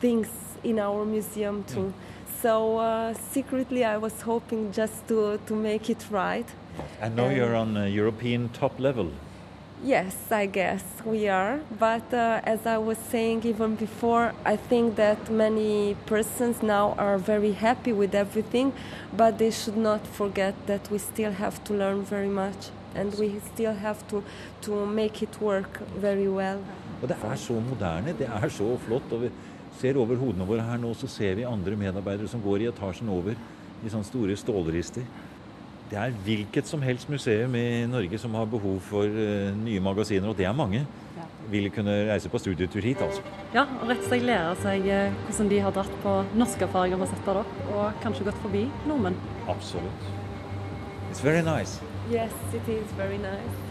things 0.00 0.28
in 0.64 0.78
our 0.78 1.04
museum 1.04 1.64
too. 1.64 1.92
So 2.42 2.78
uh, 2.78 3.14
secretly 3.32 3.84
I 3.84 3.98
was 3.98 4.22
hoping 4.22 4.72
just 4.72 5.06
to, 5.08 5.38
to 5.46 5.54
make 5.54 5.90
it 5.90 6.06
right. 6.10 6.46
And 7.00 7.16
now 7.16 7.28
you're 7.28 7.54
on 7.54 7.76
a 7.76 7.88
European 7.88 8.48
top 8.50 8.78
level. 8.78 9.10
Yes, 9.82 10.14
I 10.30 10.44
guess 10.44 10.84
we 11.06 11.28
are. 11.28 11.60
But 11.78 12.12
uh, 12.12 12.42
as 12.44 12.66
I 12.66 12.76
was 12.76 12.98
saying 12.98 13.46
even 13.46 13.76
before, 13.76 14.34
I 14.44 14.56
think 14.56 14.96
that 14.96 15.30
many 15.30 15.96
persons 16.04 16.62
now 16.62 16.94
are 16.98 17.16
very 17.16 17.52
happy 17.52 17.92
with 17.92 18.14
everything, 18.14 18.74
but 19.16 19.38
they 19.38 19.50
should 19.50 19.78
not 19.78 20.06
forget 20.06 20.54
that 20.66 20.90
we 20.90 20.98
still 20.98 21.32
have 21.32 21.64
to 21.64 21.72
learn 21.72 22.02
very 22.02 22.28
much 22.28 22.70
and 22.94 23.14
we 23.14 23.40
still 23.54 23.72
have 23.72 24.06
to, 24.08 24.22
to 24.62 24.84
make 24.86 25.22
it 25.22 25.40
work 25.40 25.80
very 25.96 26.28
well. 26.28 26.60
Og 27.02 27.08
det 27.08 27.16
er 27.24 27.36
så 27.36 27.52
moderne, 27.52 28.12
det 28.18 28.28
er 28.28 28.48
så 28.48 28.76
flott. 28.84 29.12
Og 29.12 29.22
vi 29.22 29.30
ser 29.80 29.96
over 29.96 30.16
hodene 30.20 30.44
våre 30.44 30.62
her 30.62 30.76
nå, 30.76 30.92
så 30.94 31.08
ser 31.08 31.34
vi 31.34 31.48
andre 31.48 31.76
medarbeidere 31.76 32.28
som 32.28 32.42
går 32.44 32.66
i 32.66 32.68
etasjen 32.68 33.08
over 33.08 33.32
i 33.80 33.88
sånne 33.88 34.04
store 34.04 34.36
stålrister. 34.36 35.06
Det 35.90 35.98
er 35.98 36.12
hvilket 36.24 36.68
som 36.70 36.82
helst 36.86 37.08
museum 37.10 37.54
i 37.58 37.86
Norge 37.90 38.18
som 38.18 38.34
har 38.38 38.44
behov 38.46 38.76
for 38.86 39.02
eh, 39.10 39.48
nye 39.58 39.80
magasiner, 39.82 40.28
og 40.30 40.36
det 40.38 40.46
er 40.46 40.54
mange. 40.54 40.84
Vil 41.50 41.66
kunne 41.74 41.96
reise 42.12 42.30
på 42.30 42.38
studietur 42.38 42.84
hit, 42.84 43.00
altså. 43.02 43.24
Ja, 43.54 43.64
og 43.80 43.88
rett 43.90 44.04
og 44.04 44.06
slett 44.06 44.26
lære 44.28 44.52
seg 44.62 44.86
eh, 44.86 45.16
hvordan 45.26 45.50
de 45.50 45.58
har 45.64 45.74
dratt 45.74 45.96
på 46.04 46.12
norske 46.38 46.62
erfaringer 46.68 47.00
med 47.00 47.10
setter, 47.10 47.42
opp, 47.42 47.56
Og 47.74 47.98
kanskje 48.04 48.28
gått 48.28 48.38
forbi 48.44 48.68
nordmenn. 48.86 49.18
Absolutt. 49.48 50.06
It's 51.10 51.24
very 51.26 51.42
nice. 51.42 51.80
Yes, 52.12 52.38
it 52.54 52.68
is 52.70 52.94
very 52.96 53.18
nice. 53.18 53.69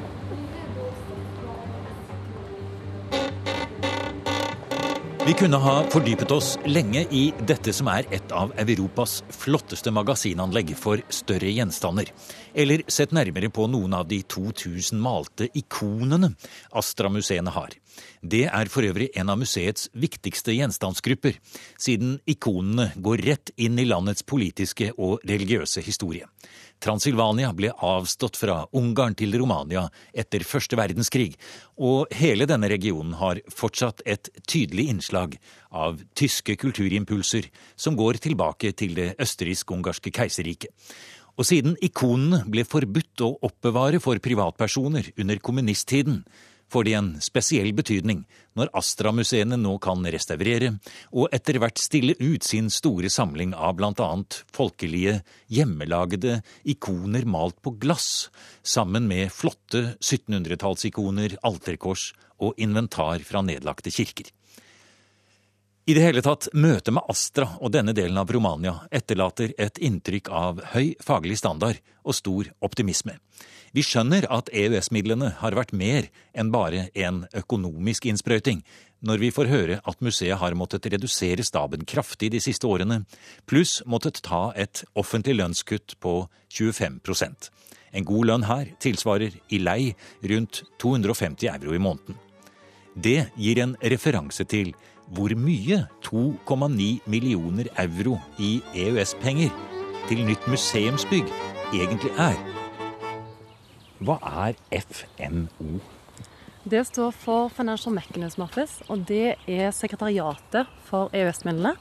Vi 5.30 5.34
kunne 5.34 5.58
ha 5.62 5.84
fordypet 5.94 6.32
oss 6.32 6.56
lenge 6.66 7.04
i 7.14 7.20
dette 7.46 7.70
som 7.78 7.86
er 7.92 8.08
et 8.10 8.32
av 8.34 8.50
Europas 8.58 9.20
flotteste 9.30 9.92
magasinanlegg 9.94 10.72
for 10.74 11.04
større 11.14 11.52
gjenstander. 11.54 12.10
Eller 12.58 12.82
sett 12.90 13.14
nærmere 13.14 13.52
på 13.54 13.68
noen 13.70 13.94
av 13.94 14.08
de 14.10 14.24
2000 14.26 14.98
malte 14.98 15.46
ikonene 15.54 16.32
Astra-museene 16.82 17.54
har. 17.54 17.78
Det 18.26 18.48
er 18.50 18.74
for 18.74 18.90
øvrig 18.90 19.12
en 19.22 19.30
av 19.30 19.38
museets 19.38 19.92
viktigste 19.94 20.56
gjenstandsgrupper, 20.58 21.38
siden 21.78 22.18
ikonene 22.26 22.90
går 22.98 23.22
rett 23.30 23.54
inn 23.62 23.78
i 23.78 23.86
landets 23.86 24.26
politiske 24.26 24.96
og 24.98 25.22
religiøse 25.30 25.86
historie. 25.86 26.26
Transilvania 26.80 27.52
ble 27.56 27.74
avstått 27.84 28.40
fra 28.40 28.62
Ungarn 28.80 29.16
til 29.20 29.36
Romania 29.40 29.84
etter 30.16 30.46
første 30.48 30.78
verdenskrig, 30.80 31.34
og 31.76 32.08
hele 32.16 32.48
denne 32.48 32.70
regionen 32.72 33.18
har 33.20 33.42
fortsatt 33.52 34.04
et 34.08 34.32
tydelig 34.48 34.88
innslag 34.94 35.36
av 35.76 36.00
tyske 36.16 36.56
kulturimpulser 36.60 37.50
som 37.76 38.00
går 38.00 38.22
tilbake 38.24 38.72
til 38.80 38.96
det 38.96 39.10
østerriksk-ungarske 39.20 40.14
keiserriket. 40.16 40.72
Og 41.40 41.48
siden 41.48 41.76
ikonene 41.84 42.46
ble 42.52 42.66
forbudt 42.68 43.24
å 43.24 43.34
oppbevare 43.48 44.00
for 44.04 44.20
privatpersoner 44.24 45.12
under 45.20 45.40
kommunisttiden, 45.40 46.24
får 46.72 46.88
det 46.88 46.94
en 46.98 47.10
spesiell 47.24 47.72
betydning 47.76 48.24
når 48.58 48.72
Astra-museene 48.78 49.58
nå 49.60 49.76
kan 49.84 50.06
restaurere 50.06 50.74
og 51.10 51.30
etter 51.36 51.60
hvert 51.62 51.82
stille 51.82 52.16
ut 52.20 52.46
sin 52.46 52.70
store 52.74 53.12
samling 53.14 53.54
av 53.56 53.82
annet 53.84 54.42
folkelige, 54.56 55.20
hjemmelagede 55.48 56.40
ikoner 56.64 57.26
malt 57.26 57.60
på 57.62 57.76
glass, 57.82 58.30
sammen 58.64 59.08
med 59.08 59.32
flotte 59.34 59.96
1700-tallsikoner, 60.00 61.38
alterkors 61.44 62.12
og 62.40 62.60
inventar 62.62 63.24
fra 63.28 63.42
nedlagte 63.46 63.92
kirker. 63.94 64.30
I 65.90 65.94
det 65.94 66.04
hele 66.04 66.22
tatt, 66.22 66.46
møtet 66.54 66.94
med 66.94 67.08
Astra 67.10 67.48
og 67.58 67.72
denne 67.74 67.96
delen 67.98 68.20
av 68.22 68.30
Romania 68.30 68.76
etterlater 68.94 69.56
et 69.58 69.80
inntrykk 69.82 70.28
av 70.30 70.60
høy 70.76 70.92
faglig 71.02 71.40
standard 71.40 71.80
og 72.04 72.14
stor 72.14 72.52
optimisme. 72.62 73.16
Vi 73.74 73.82
skjønner 73.82 74.28
at 74.30 74.52
EØS-midlene 74.54 75.32
har 75.40 75.58
vært 75.58 75.74
mer 75.74 76.12
enn 76.38 76.52
bare 76.54 76.84
en 76.94 77.24
økonomisk 77.42 78.06
innsprøyting, 78.12 78.62
når 79.02 79.24
vi 79.24 79.32
får 79.34 79.50
høre 79.50 79.80
at 79.82 80.06
museet 80.06 80.38
har 80.38 80.58
måttet 80.60 80.92
redusere 80.94 81.48
staben 81.48 81.88
kraftig 81.90 82.30
de 82.36 82.44
siste 82.44 82.70
årene, 82.70 83.00
pluss 83.50 83.80
måttet 83.90 84.22
ta 84.30 84.52
et 84.54 84.84
offentlig 84.94 85.40
lønnskutt 85.40 85.98
på 85.98 86.20
25% 86.54 87.50
En 87.98 88.06
god 88.06 88.30
lønn 88.30 88.46
her 88.46 88.76
tilsvarer 88.78 89.34
i 89.50 89.58
lei 89.58 89.96
rundt 90.22 90.62
250 90.78 91.50
euro 91.50 91.74
i 91.74 91.82
måneden. 91.82 92.14
Det 92.94 93.32
gir 93.38 93.64
en 93.64 93.74
referanse 93.82 94.46
til 94.46 94.76
hvor 95.10 95.34
mye 95.38 95.84
2,9 96.06 96.90
millioner 97.10 97.70
euro 97.82 98.18
i 98.38 98.60
EØS-penger 98.76 99.54
til 100.10 100.26
nytt 100.26 100.48
museumsbygg 100.50 101.32
egentlig 101.74 102.12
er. 102.18 102.38
Hva 104.00 104.20
er 104.46 104.58
FMO? 104.72 105.80
Det 106.70 106.84
står 106.88 107.12
for 107.16 107.50
Financial 107.50 107.94
Mechanism 107.94 108.44
Office, 108.46 108.84
og 108.88 109.08
det 109.10 109.36
er 109.48 109.72
sekretariatet 109.74 110.70
for 110.86 111.10
EØS-midlene. 111.14 111.74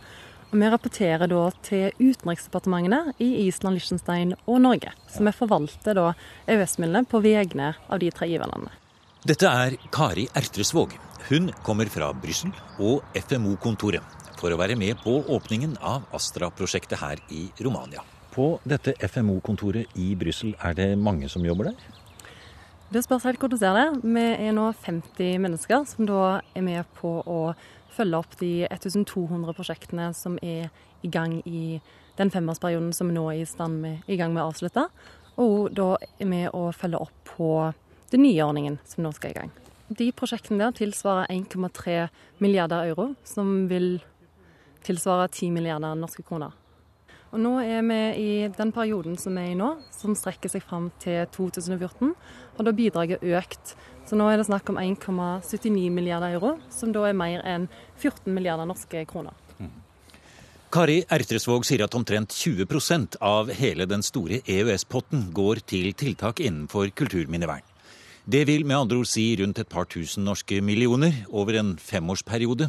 Og 0.49 0.57
Vi 0.59 0.69
rapporterer 0.73 1.29
da 1.29 1.51
til 1.63 1.93
utenriksdepartementene 2.01 3.13
i 3.21 3.47
Island, 3.47 3.77
Liechtenstein 3.77 4.33
og 4.47 4.63
Norge. 4.65 4.95
Så 5.09 5.21
vi 5.25 5.33
forvalter 5.37 5.99
da 5.99 6.13
EØS-midlene 6.49 7.05
på 7.05 7.21
vegne 7.21 7.75
av 7.89 8.01
de 8.01 8.11
tre 8.11 8.31
giverlandene. 8.31 8.73
Dette 9.29 9.45
er 9.51 9.77
Kari 9.93 10.25
Ertresvåg. 10.33 10.97
Hun 11.29 11.51
kommer 11.61 11.85
fra 11.93 12.07
Brussel 12.17 12.55
og 12.81 13.03
FMO-kontoret 13.13 14.01
for 14.39 14.49
å 14.49 14.57
være 14.57 14.79
med 14.81 14.97
på 15.03 15.19
åpningen 15.29 15.75
av 15.85 16.07
Astra-prosjektet 16.17 16.97
her 17.03 17.21
i 17.29 17.43
Romania. 17.67 18.01
På 18.33 18.55
dette 18.65 18.95
FMO-kontoret 19.05 19.93
i 20.01 20.15
Brussel, 20.17 20.55
er 20.65 20.79
det 20.79 20.87
mange 20.97 21.29
som 21.29 21.45
jobber 21.45 21.69
der? 21.69 21.85
Det 22.89 23.05
spørs 23.05 23.29
helt 23.29 23.45
hvordan 23.45 23.59
du 23.59 23.61
ser 23.61 23.77
det. 23.77 23.85
Vi 24.09 24.25
er 24.49 24.57
nå 24.57 24.71
50 24.87 25.45
mennesker 25.45 25.85
som 25.93 26.09
da 26.09 26.23
er 26.57 26.65
med 26.65 26.89
på 26.97 27.13
å 27.21 27.53
følge 27.93 28.25
opp 28.25 28.41
de 28.41 28.65
1200 28.71 29.53
prosjektene 29.53 30.09
som 30.17 30.41
er 30.41 30.73
i 31.05 31.13
gang 31.13 31.43
i 31.45 31.77
den 32.17 32.33
femårsperioden 32.33 32.95
som 32.97 33.13
vi 33.13 33.21
nå 33.21 33.29
er 33.35 33.43
i, 33.43 33.47
stand 33.53 33.83
med, 33.85 34.01
i 34.09 34.17
gang 34.17 34.33
med 34.33 34.47
å 34.47 34.49
avslutte. 34.55 34.89
Og 35.37 35.69
da 35.77 35.93
er 36.17 36.33
vi 36.33 36.45
å 36.49 36.71
følge 36.73 37.05
opp 37.05 37.33
på 37.37 37.55
den 38.17 38.25
nye 38.25 38.49
ordningen 38.49 38.81
som 38.89 39.05
nå 39.05 39.13
skal 39.13 39.37
i 39.37 39.43
gang. 39.43 39.59
De 39.89 40.11
prosjektene 40.13 40.67
der 40.67 40.75
tilsvarer 40.77 41.31
1,3 41.33 42.09
milliarder 42.45 42.91
euro, 42.91 43.15
som 43.25 43.69
vil 43.71 43.99
tilsvare 44.85 45.29
10 45.33 45.53
milliarder 45.55 45.97
norske 45.97 46.25
kroner. 46.27 46.53
Og 47.29 47.41
nå 47.41 47.59
er 47.61 47.83
vi 47.85 47.99
i 48.21 48.31
den 48.57 48.71
perioden 48.73 49.19
som 49.21 49.37
vi 49.37 49.45
er 49.45 49.53
i 49.53 49.59
nå, 49.59 49.75
som 49.93 50.17
strekker 50.17 50.53
seg 50.53 50.65
fram 50.65 50.89
til 51.03 51.27
2014. 51.35 52.15
Og 52.57 52.63
da 52.65 52.73
bidraget 52.73 53.25
økt. 53.25 53.75
Så 54.09 54.17
nå 54.17 54.31
er 54.31 54.41
det 54.41 54.49
snakk 54.49 54.71
om 54.73 54.81
1,79 54.81 55.91
milliarder 55.93 56.39
euro, 56.39 56.55
som 56.73 56.95
da 56.95 57.05
er 57.09 57.17
mer 57.17 57.45
enn 57.45 57.69
14 58.01 58.33
milliarder 58.33 58.69
norske 58.69 59.05
kroner. 59.11 59.37
Kari 60.73 60.99
Ertresvåg 61.09 61.65
sier 61.65 61.87
at 61.87 61.95
omtrent 61.97 62.33
20% 62.37 63.21
av 63.25 63.49
hele 63.57 63.87
den 63.89 64.05
store 64.05 64.43
EØS-potten 64.45 65.31
går 65.37 65.65
til 65.69 65.95
tiltak 65.97 66.43
innenfor 66.45 66.93
kulturminnevern. 66.97 67.68
Det 68.29 68.43
vil 68.45 68.67
med 68.69 68.77
andre 68.77 68.99
ord 69.01 69.09
si 69.09 69.23
rundt 69.41 69.57
et 69.63 69.69
par 69.73 69.87
tusen 69.89 70.27
norske 70.29 70.59
millioner 70.61 71.15
over 71.33 71.57
en 71.57 71.71
femårsperiode 71.81 72.67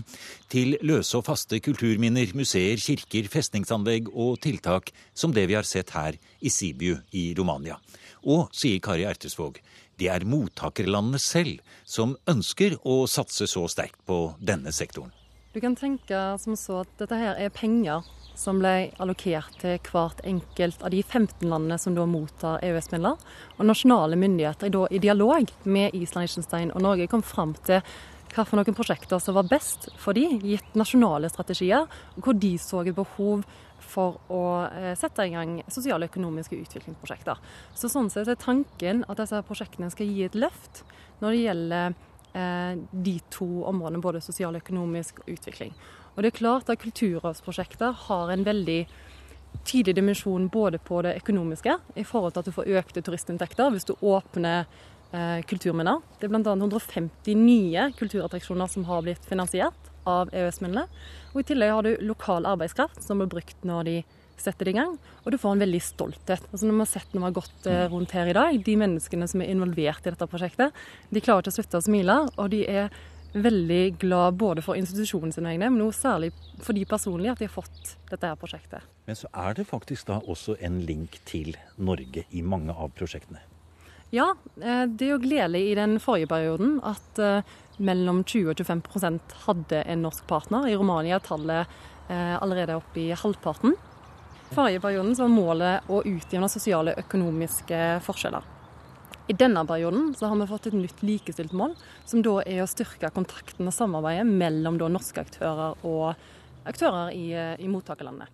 til 0.47 0.77
løse 0.87 1.17
og 1.19 1.25
faste 1.27 1.59
kulturminner, 1.59 2.31
museer, 2.31 2.79
kirker, 2.79 3.27
festningsanlegg 3.27 4.07
og 4.13 4.37
tiltak 4.39 4.93
som 5.11 5.33
det 5.35 5.43
vi 5.51 5.57
har 5.59 5.67
sett 5.67 5.91
her 5.91 6.15
i 6.39 6.47
Sibiu 6.47 7.01
i 7.11 7.33
Romania. 7.35 7.75
Og, 8.23 8.47
sier 8.55 8.79
Kari 8.79 9.03
Ertesvåg, 9.03 9.59
det 9.99 10.07
er 10.07 10.23
mottakerlandene 10.23 11.19
selv 11.19 11.59
som 11.83 12.15
ønsker 12.23 12.77
å 12.87 13.01
satse 13.11 13.43
så 13.51 13.65
sterkt 13.67 13.99
på 14.07 14.29
denne 14.39 14.71
sektoren. 14.71 15.11
Du 15.51 15.59
kan 15.59 15.75
tenke 15.75 16.23
som 16.39 16.55
så 16.55 16.85
at 16.85 16.95
dette 17.03 17.19
her 17.19 17.35
er 17.35 17.51
penger 17.51 18.07
som 18.39 18.61
ble 18.61 18.89
allokert 19.03 19.57
til 19.59 19.75
hvert 19.91 20.21
enkelt 20.27 20.83
av 20.85 20.93
de 20.93 21.01
15 21.03 21.43
landene 21.43 21.77
som 21.81 21.95
da 21.97 22.05
mottar 22.07 22.63
EØS-midler. 22.63 23.17
Og 23.57 23.67
nasjonale 23.67 24.19
myndigheter 24.19 24.69
er 24.69 24.75
da 24.75 24.85
i 24.87 25.01
dialog 25.03 25.51
med 25.65 25.97
Island, 25.97 26.29
Liechtenstein 26.29 26.71
og 26.71 26.85
Norge 26.85 27.09
kom 27.11 27.23
fram 27.25 27.53
til 27.67 27.83
hva 28.29 28.45
for 28.45 28.59
noen 28.59 28.77
prosjekter 28.77 29.19
som 29.19 29.35
var 29.35 29.47
best 29.49 29.89
for 29.99 30.15
de, 30.15 30.25
gitt 30.43 30.75
nasjonale 30.77 31.31
strategier, 31.31 31.87
og 32.15 32.21
hvor 32.23 32.37
de 32.37 32.53
så 32.61 32.83
et 32.85 32.95
behov 32.95 33.43
for 33.89 34.19
å 34.31 34.43
eh, 34.67 34.93
sette 34.99 35.25
i 35.25 35.33
gang 35.33 35.57
sosiale 35.71 36.05
og 36.05 36.13
økonomiske 36.13 36.59
utviklingsprosjekter. 36.59 37.39
Så 37.73 37.89
Sånn 37.91 38.11
sett 38.13 38.29
er 38.29 38.39
tanken 38.39 39.01
at 39.09 39.19
disse 39.19 39.41
prosjektene 39.47 39.89
skal 39.91 40.11
gi 40.11 40.27
et 40.27 40.37
løft 40.37 40.83
når 41.23 41.33
det 41.33 41.41
gjelder 41.41 41.95
eh, 42.37 42.83
de 43.09 43.15
to 43.33 43.49
områdene, 43.71 44.03
både 44.03 44.21
sosial 44.23 44.53
og 44.53 44.61
økonomisk 44.61 45.23
utvikling. 45.25 45.73
Og 46.15 46.23
det 46.23 46.31
er 46.31 46.39
klart 46.39 46.69
at 46.71 46.81
Kulturrådsprosjekter 46.81 47.95
har 48.07 48.33
en 48.33 48.45
veldig 48.47 48.81
tydelig 49.65 49.95
dimensjon 49.97 50.47
både 50.51 50.79
på 50.81 51.01
det 51.05 51.15
økonomiske, 51.21 51.75
i 51.95 52.05
forhold 52.05 52.35
til 52.35 52.43
at 52.43 52.49
du 52.49 52.55
får 52.55 52.69
økte 52.79 53.03
turistinntekter 53.05 53.71
hvis 53.73 53.87
du 53.89 53.95
åpner 53.95 54.65
eh, 55.13 55.41
kulturminner. 55.49 56.03
Det 56.19 56.29
er 56.29 56.33
bl.a. 56.33 56.55
150 56.55 57.39
nye 57.39 57.89
kulturattraksjoner 57.99 58.71
som 58.71 58.85
har 58.89 59.03
blitt 59.05 59.25
finansiert 59.29 59.89
av 60.09 60.31
EØS-midlene. 60.33 60.87
Og 61.33 61.41
I 61.41 61.49
tillegg 61.49 61.75
har 61.75 61.85
du 61.85 61.91
lokal 62.05 62.47
arbeidskraft 62.49 63.03
som 63.05 63.21
blir 63.21 63.31
brukt 63.31 63.67
når 63.67 63.89
de 63.89 63.97
setter 64.39 64.69
det 64.69 64.73
i 64.73 64.79
gang. 64.79 64.95
Og 65.25 65.33
du 65.33 65.37
får 65.41 65.55
en 65.55 65.63
veldig 65.65 65.81
stolthet. 65.83 66.45
Altså 66.49 66.65
Når 66.65 66.75
vi 66.75 66.83
har 66.85 66.91
sett 66.93 67.13
når 67.13 67.21
vi 67.21 67.27
har 67.27 67.37
gått 67.39 67.69
eh, 67.69 67.85
rundt 67.91 68.15
her 68.15 68.31
i 68.31 68.35
dag, 68.37 68.59
de 68.65 68.75
menneskene 68.79 69.27
som 69.29 69.43
er 69.43 69.51
involvert 69.53 70.05
i 70.05 70.13
dette 70.13 70.29
prosjektet, 70.31 70.83
de 71.09 71.23
klarer 71.23 71.43
ikke 71.43 71.55
å 71.55 71.59
slutte 71.59 71.81
å 71.81 71.87
smile. 71.89 72.19
og 72.37 72.51
de 72.53 72.63
er 72.67 72.93
veldig 73.33 73.99
glad 74.01 74.37
både 74.41 74.63
for 74.65 74.79
institusjonen 74.79 75.33
sin 75.33 75.47
vegne, 75.47 75.69
men 75.69 75.85
også 75.85 76.07
særlig 76.07 76.31
for 76.63 76.77
de 76.77 76.85
personlig 76.89 77.31
at 77.31 77.41
de 77.41 77.47
har 77.49 77.53
fått 77.53 77.95
dette 78.09 78.25
her 78.25 78.39
prosjektet. 78.39 78.85
Men 79.05 79.17
så 79.17 79.29
er 79.33 79.57
det 79.57 79.67
faktisk 79.69 80.09
da 80.09 80.19
også 80.19 80.57
en 80.65 80.81
link 80.85 81.19
til 81.29 81.55
Norge 81.77 82.25
i 82.29 82.41
mange 82.41 82.73
av 82.73 82.91
prosjektene? 82.97 83.41
Ja, 84.13 84.31
eh, 84.61 84.85
det 84.89 85.05
er 85.05 85.13
jo 85.13 85.21
gledelig 85.21 85.63
i 85.69 85.75
den 85.77 85.99
forrige 86.01 86.31
perioden 86.31 86.79
at 86.85 87.21
eh, 87.21 87.45
mellom 87.77 88.23
20 88.23 88.49
og 88.55 88.63
25% 88.63 89.35
hadde 89.45 89.83
en 89.85 90.01
norsk 90.07 90.25
partner. 90.27 90.65
I 90.65 90.77
Romania 90.79 91.19
er 91.19 91.25
tallet 91.25 91.79
eh, 92.09 92.35
allerede 92.41 92.79
oppe 92.79 93.03
i 93.03 93.11
halvparten. 93.13 93.77
I 94.49 94.55
forrige 94.55 94.81
perioden 94.81 95.13
var 95.19 95.29
målet 95.29 95.91
å 95.93 96.01
utjevne 96.01 96.49
sosiale 96.49 96.95
og 96.95 97.03
økonomiske 97.05 97.83
forskjeller. 98.07 98.55
I 99.29 99.35
denne 99.37 99.61
perioden 99.69 100.15
så 100.17 100.25
har 100.25 100.39
vi 100.39 100.47
fått 100.49 100.71
et 100.71 100.75
nytt 100.77 101.03
likestilt 101.05 101.53
mål, 101.53 101.75
som 102.09 102.23
da 102.25 102.39
er 102.49 102.63
å 102.63 102.69
styrke 102.69 103.11
kontakten 103.13 103.69
og 103.69 103.75
samarbeidet 103.75 104.25
mellom 104.25 104.79
norske 104.89 105.21
aktører 105.21 105.77
og 105.85 106.15
aktører 106.69 107.13
i, 107.13 107.27
i 107.61 107.69
mottakerlandene. 107.69 108.25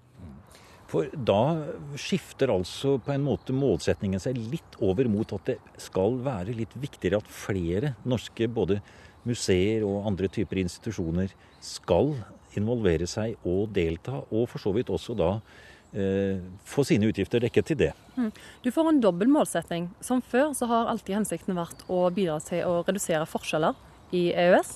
For 0.88 1.10
da 1.12 1.58
skifter 2.00 2.54
altså 2.54 2.96
på 3.04 3.12
en 3.12 3.26
måte 3.26 3.52
målsetningen 3.58 4.22
seg 4.24 4.40
litt 4.40 4.80
over 4.80 5.10
mot 5.12 5.36
at 5.36 5.52
det 5.52 5.58
skal 5.82 6.16
være 6.24 6.56
litt 6.56 6.78
viktigere 6.80 7.20
at 7.20 7.28
flere 7.44 7.96
norske 8.08 8.48
både 8.48 8.80
museer 9.28 9.84
og 9.84 10.06
andre 10.08 10.30
typer 10.32 10.62
institusjoner 10.62 11.34
skal 11.60 12.14
involvere 12.56 13.10
seg 13.10 13.36
og 13.44 13.74
delta, 13.76 14.22
og 14.32 14.48
for 14.48 14.64
så 14.64 14.72
vidt 14.78 14.94
også 14.94 15.18
da 15.20 15.34
Eh, 15.36 15.75
få 15.96 16.84
sine 16.84 17.08
utgifter 17.08 17.40
dekket 17.40 17.70
til 17.70 17.78
det. 17.80 17.92
Mm. 18.18 18.32
Du 18.64 18.72
får 18.76 18.90
en 18.90 19.02
dobbel 19.04 19.30
målsetting. 19.32 19.90
Som 20.04 20.20
før 20.22 20.52
så 20.58 20.68
har 20.68 20.90
alltid 20.92 21.16
hensikten 21.22 21.56
vært 21.56 21.86
å 21.88 22.02
bidra 22.12 22.40
til 22.44 22.66
å 22.68 22.82
redusere 22.88 23.28
forskjeller 23.30 23.78
i 24.16 24.28
EØS. 24.36 24.74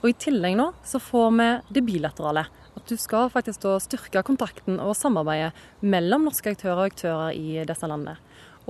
Og 0.00 0.08
i 0.10 0.16
tillegg 0.16 0.56
nå 0.58 0.70
så 0.86 1.00
får 1.02 1.28
vi 1.36 1.48
det 1.76 1.84
bilaterale. 1.86 2.46
At 2.76 2.88
du 2.88 2.96
skal 2.98 3.30
faktisk 3.32 3.62
da 3.64 3.76
styrke 3.82 4.22
kontakten 4.26 4.80
og 4.80 4.96
samarbeidet 4.96 5.52
mellom 5.82 6.26
norske 6.28 6.54
aktører 6.54 6.78
og 6.78 6.90
aktører 6.94 7.36
i 7.36 7.60
disse 7.68 7.90
landene. 7.90 8.16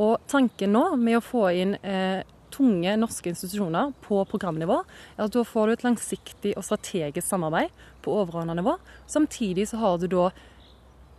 Og 0.01 0.19
tanken 0.31 0.73
nå 0.75 0.85
med 1.01 1.19
å 1.19 1.25
få 1.25 1.49
inn 1.61 1.75
eh, 1.83 2.23
tunge 2.51 2.97
norske 2.99 3.31
institusjoner 3.31 3.93
på 4.03 4.23
programnivå, 4.31 4.81
er 5.17 5.27
at 5.27 5.35
da 5.35 5.45
får 5.47 5.69
du 5.69 5.75
et 5.75 5.85
langsiktig 5.87 6.55
og 6.57 6.67
strategisk 6.67 7.27
samarbeid 7.29 7.71
på 8.03 8.15
overordna 8.17 8.57
nivå. 8.59 8.77
Samtidig 9.11 9.69
så 9.71 9.81
har 9.83 10.01
du 10.01 10.09
da 10.11 10.31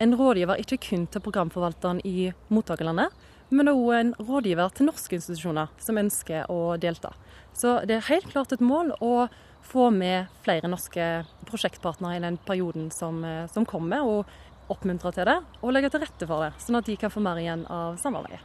en 0.02 0.16
rådgiver 0.18 0.58
ikke 0.62 0.80
kun 0.88 1.06
til 1.06 1.22
programforvalteren 1.22 2.02
i 2.08 2.32
mottakerlandet, 2.50 3.14
men 3.52 3.70
òg 3.70 3.88
en 3.98 4.12
rådgiver 4.18 4.72
til 4.74 4.88
norske 4.88 5.18
institusjoner 5.18 5.70
som 5.82 6.00
ønsker 6.00 6.50
å 6.50 6.76
delta. 6.80 7.12
Så 7.54 7.80
det 7.86 7.98
er 7.98 8.08
helt 8.08 8.30
klart 8.32 8.54
et 8.54 8.64
mål 8.64 8.94
å 9.04 9.28
få 9.68 9.90
med 9.94 10.30
flere 10.42 10.70
norske 10.70 11.24
prosjektpartnere 11.48 12.18
i 12.18 12.24
den 12.24 12.38
perioden 12.42 12.90
som, 12.90 13.22
eh, 13.24 13.46
som 13.52 13.66
kommer, 13.66 14.02
og 14.02 14.26
oppmuntre 14.72 15.12
til 15.12 15.28
det 15.28 15.38
og 15.62 15.72
legge 15.72 15.90
til 15.90 16.00
rette 16.00 16.26
for 16.26 16.42
det, 16.44 16.54
sånn 16.58 16.78
at 16.78 16.86
de 16.86 16.96
kan 16.96 17.10
få 17.10 17.20
mer 17.20 17.36
igjen 17.36 17.66
av 17.70 17.98
samarbeidet. 17.98 18.40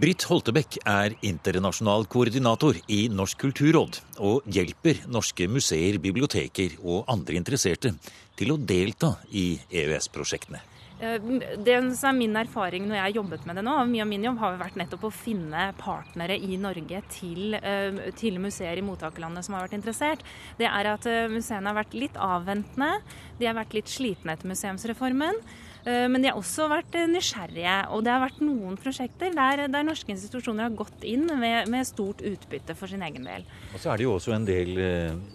Britt 0.00 0.22
Holtebekk 0.24 0.78
er 0.86 1.14
internasjonal 1.26 2.06
koordinator 2.06 2.76
i 2.88 3.08
Norsk 3.12 3.38
kulturråd, 3.42 4.00
og 4.18 4.46
hjelper 4.46 5.02
norske 5.12 5.48
museer, 5.50 5.98
biblioteker 5.98 6.78
og 6.80 7.04
andre 7.10 7.36
interesserte 7.36 7.92
til 8.38 8.54
å 8.54 8.56
delta 8.56 9.18
i 9.30 9.58
EØS-prosjektene. 9.68 10.79
Eh, 11.00 11.22
det 11.56 11.78
som 11.96 12.10
er 12.10 12.18
min 12.18 12.36
erfaring 12.36 12.84
når 12.88 12.98
jeg 12.98 13.04
har 13.06 13.16
jobbet 13.16 13.46
med 13.48 13.56
det 13.56 13.64
nå, 13.64 13.76
mye 13.88 14.04
av 14.04 14.10
min 14.10 14.26
jobb 14.26 14.42
har 14.42 14.58
vært 14.60 14.76
nettopp 14.76 15.06
å 15.08 15.12
finne 15.14 15.70
partnere 15.80 16.36
i 16.36 16.58
Norge 16.60 17.00
til, 17.14 17.56
eh, 17.56 18.12
til 18.20 18.36
museer 18.42 18.76
i 18.76 18.84
mottakerlandet 18.84 19.46
som 19.46 19.56
har 19.56 19.64
vært 19.64 19.78
interessert. 19.78 20.26
Det 20.60 20.68
er 20.68 20.92
at 20.92 21.08
eh, 21.08 21.32
museene 21.32 21.72
har 21.72 21.80
vært 21.80 21.96
litt 21.96 22.20
avventende. 22.20 23.00
De 23.40 23.48
har 23.48 23.56
vært 23.56 23.78
litt 23.78 23.88
slitne 23.88 24.36
etter 24.36 24.50
museumsreformen. 24.50 25.40
Men 25.80 26.20
de 26.20 26.28
har 26.28 26.36
også 26.36 26.66
vært 26.68 26.92
nysgjerrige. 27.08 27.88
Og 27.96 28.02
det 28.04 28.10
har 28.12 28.20
vært 28.20 28.42
noen 28.44 28.74
prosjekter 28.76 29.32
der, 29.32 29.62
der 29.72 29.86
norske 29.88 30.12
institusjoner 30.12 30.66
har 30.66 30.74
gått 30.76 31.06
inn 31.08 31.24
med, 31.24 31.70
med, 31.72 31.88
stort 31.88 32.20
utbytte 32.20 32.76
for 32.76 32.92
sin 32.92 33.00
egen 33.00 33.24
del. 33.24 33.46
Og 33.72 33.80
så 33.80 33.88
er 33.88 33.96
det 33.96 34.04
jo 34.04 34.12
også 34.18 34.34
en 34.36 34.44
del 34.44 34.76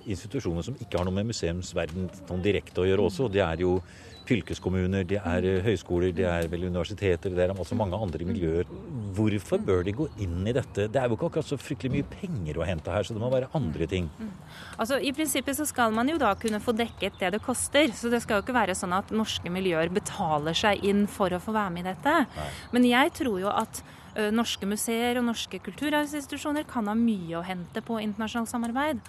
institusjoner 0.06 0.68
som 0.68 0.78
ikke 0.78 1.02
har 1.02 1.10
noe 1.10 1.18
med 1.18 1.32
museumsverden 1.32 2.12
sånn 2.20 2.46
direkte 2.46 2.84
å 2.84 2.86
gjøre 2.86 3.08
også. 3.10 3.32
Det 3.34 3.42
er 3.42 3.66
jo 3.66 3.80
fylkeskommuner, 4.28 5.06
det 5.08 5.20
er 5.22 5.48
eh, 5.48 5.62
høyskoler, 5.66 6.14
det 6.16 6.28
er 6.30 6.50
vel 6.52 6.68
universiteter, 6.68 7.34
det 7.36 7.46
er 7.46 7.54
også 7.54 7.78
mange 7.78 7.98
andre 7.98 8.28
miljøer. 8.28 8.70
Hvorfor 9.16 9.62
bør 9.64 9.84
de 9.88 9.94
gå 9.96 10.08
inn 10.24 10.42
i 10.48 10.56
dette? 10.56 10.88
Det 10.92 11.02
er 11.02 11.10
jo 11.10 11.18
ikke 11.18 11.30
akkurat 11.30 11.50
så 11.50 11.60
fryktelig 11.60 11.94
mye 11.94 12.08
penger 12.16 12.60
å 12.60 12.68
hente 12.68 12.94
her, 12.94 13.08
så 13.08 13.16
det 13.16 13.24
må 13.24 13.32
være 13.34 13.52
andre 13.58 13.90
ting. 13.92 14.10
Mm. 14.20 14.32
Altså, 14.78 15.00
I 15.00 15.14
prinsippet 15.16 15.58
så 15.58 15.68
skal 15.70 15.94
man 15.96 16.10
jo 16.12 16.18
da 16.22 16.34
kunne 16.40 16.62
få 16.64 16.76
dekket 16.76 17.20
det 17.22 17.36
det 17.36 17.44
koster. 17.46 17.92
Så 17.96 18.12
det 18.12 18.22
skal 18.24 18.40
jo 18.40 18.46
ikke 18.46 18.58
være 18.58 18.76
sånn 18.78 18.96
at 18.96 19.14
norske 19.16 19.52
miljøer 19.52 19.92
betaler 19.94 20.58
seg 20.58 20.84
inn 20.86 21.06
for 21.12 21.34
å 21.34 21.42
få 21.42 21.56
være 21.56 21.76
med 21.76 21.86
i 21.86 21.92
dette. 21.94 22.18
Nei. 22.36 22.50
Men 22.76 22.90
jeg 22.90 23.14
tror 23.22 23.40
jo 23.44 23.54
at 23.54 23.84
norske 24.32 24.68
museer 24.70 25.20
og 25.20 25.26
norske 25.28 25.60
kulturarvsinstitusjoner 25.66 26.68
kan 26.70 26.88
ha 26.88 26.96
mye 26.96 27.40
å 27.40 27.46
hente 27.46 27.84
på 27.86 28.00
internasjonalt 28.04 28.52
samarbeid. 28.52 29.02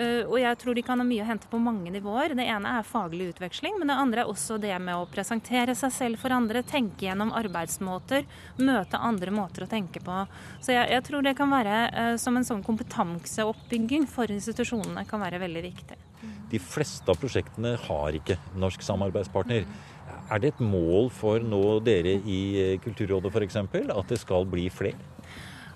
Eh, 0.00 0.22
og 0.24 0.38
jeg 0.40 0.58
tror 0.60 0.76
de 0.76 0.84
kan 0.86 1.00
ha 1.00 1.06
mye 1.06 1.24
å 1.24 1.28
hente 1.28 1.48
på 1.50 1.60
mange 1.60 1.92
nivåer. 1.92 2.36
Det 2.38 2.46
ene 2.48 2.76
er 2.78 2.86
faglig 2.86 3.32
utveksling, 3.34 3.76
men 3.80 3.90
det 3.90 3.98
andre 4.00 4.24
er 4.24 4.30
også 4.30 4.58
det 4.62 4.74
med 4.80 4.96
å 4.96 5.08
presentere 5.10 5.74
seg 5.78 5.92
selv 5.94 6.22
for 6.22 6.34
andre, 6.34 6.64
tenke 6.66 7.06
gjennom 7.08 7.34
arbeidsmåter, 7.36 8.24
møte 8.62 9.00
andre 9.00 9.34
måter 9.34 9.66
å 9.66 9.70
tenke 9.70 10.02
på. 10.04 10.22
Så 10.60 10.76
jeg, 10.76 10.88
jeg 10.94 11.06
tror 11.08 11.26
det 11.26 11.36
kan 11.38 11.52
være 11.52 11.82
eh, 11.90 12.14
som 12.22 12.38
en 12.38 12.48
sånn 12.48 12.64
kompetanseoppbygging 12.66 14.08
for 14.10 14.32
institusjonene 14.32 15.04
kan 15.08 15.22
være 15.22 15.42
veldig 15.42 15.66
viktig. 15.68 16.00
De 16.52 16.60
fleste 16.60 17.08
av 17.10 17.18
prosjektene 17.18 17.74
har 17.88 18.16
ikke 18.18 18.38
norsk 18.60 18.84
samarbeidspartner. 18.84 19.66
Er 20.32 20.40
det 20.40 20.54
et 20.54 20.60
mål 20.64 21.10
for 21.12 21.42
nå 21.44 21.62
dere 21.84 22.16
i 22.24 22.40
eh, 22.56 22.76
Kulturrådet 22.80 23.32
f.eks. 23.32 23.58
at 23.60 24.12
det 24.12 24.20
skal 24.22 24.46
bli 24.48 24.68
flere? 24.72 24.96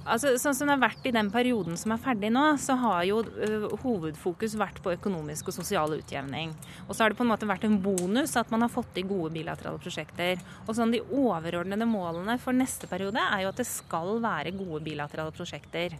Altså, 0.06 0.36
sånn 0.38 0.54
som 0.54 0.68
det 0.68 0.76
har 0.76 0.82
vært 0.84 1.06
I 1.08 1.12
den 1.16 1.28
perioden 1.34 1.76
som 1.78 1.92
er 1.92 2.02
ferdig 2.02 2.28
nå, 2.30 2.44
så 2.62 2.76
har 2.78 3.00
jo 3.08 3.18
ø, 3.26 3.48
hovedfokus 3.82 4.54
vært 4.58 4.78
på 4.84 4.92
økonomisk 4.94 5.50
og 5.50 5.56
sosial 5.56 5.96
utjevning. 5.96 6.52
Og 6.86 6.94
så 6.94 7.02
har 7.02 7.10
det 7.10 7.18
på 7.18 7.26
en 7.26 7.32
måte 7.32 7.48
vært 7.50 7.66
en 7.66 7.78
bonus 7.82 8.36
at 8.38 8.52
man 8.54 8.62
har 8.62 8.70
fått 8.70 8.92
til 8.94 9.08
gode 9.10 9.32
bilaterale 9.34 9.82
prosjekter. 9.82 10.38
Og 10.64 10.76
sånn 10.78 10.94
De 10.94 11.02
overordnede 11.02 11.90
målene 11.90 12.38
for 12.42 12.54
neste 12.54 12.86
periode 12.90 13.18
er 13.18 13.44
jo 13.44 13.50
at 13.50 13.62
det 13.62 13.66
skal 13.68 14.20
være 14.22 14.54
gode 14.54 14.84
bilaterale 14.86 15.34
prosjekter. 15.34 15.98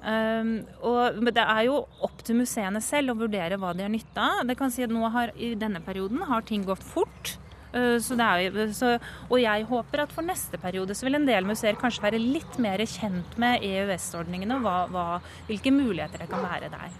Um, 0.00 0.60
og 0.84 1.24
Det 1.32 1.42
er 1.42 1.66
jo 1.66 1.80
opp 2.04 2.22
til 2.24 2.38
museene 2.38 2.80
selv 2.84 3.14
å 3.14 3.20
vurdere 3.24 3.56
hva 3.60 3.72
de 3.76 3.88
har 3.88 3.92
nytte 3.92 4.20
av. 4.20 4.44
Det 4.48 4.56
kan 4.60 4.72
si 4.72 4.84
at 4.84 4.92
nå 4.92 5.08
har, 5.16 5.32
I 5.36 5.54
denne 5.56 5.80
perioden 5.84 6.20
har 6.28 6.44
ting 6.44 6.68
gått 6.68 6.84
fort. 6.84 7.38
Eh, 7.70 7.98
er, 8.02 8.72
så, 8.74 8.96
og 9.28 9.38
jeg 9.38 9.66
håper 9.68 10.02
at 10.04 10.14
for 10.14 10.26
neste 10.26 10.58
periode 10.58 10.96
så 10.98 11.06
vil 11.06 11.20
en 11.20 11.28
del 11.28 11.46
museer 11.46 11.78
kanskje 11.78 12.02
være 12.08 12.22
litt 12.22 12.58
mer 12.58 12.82
kjent 12.82 13.36
med 13.38 13.62
EØS-ordningene 13.66 14.58
og 14.58 14.66
hva, 14.66 14.76
hva, 14.90 15.06
hvilke 15.46 15.72
muligheter 15.74 16.24
det 16.24 16.30
kan 16.32 16.42
være 16.42 16.72
der. 16.72 16.98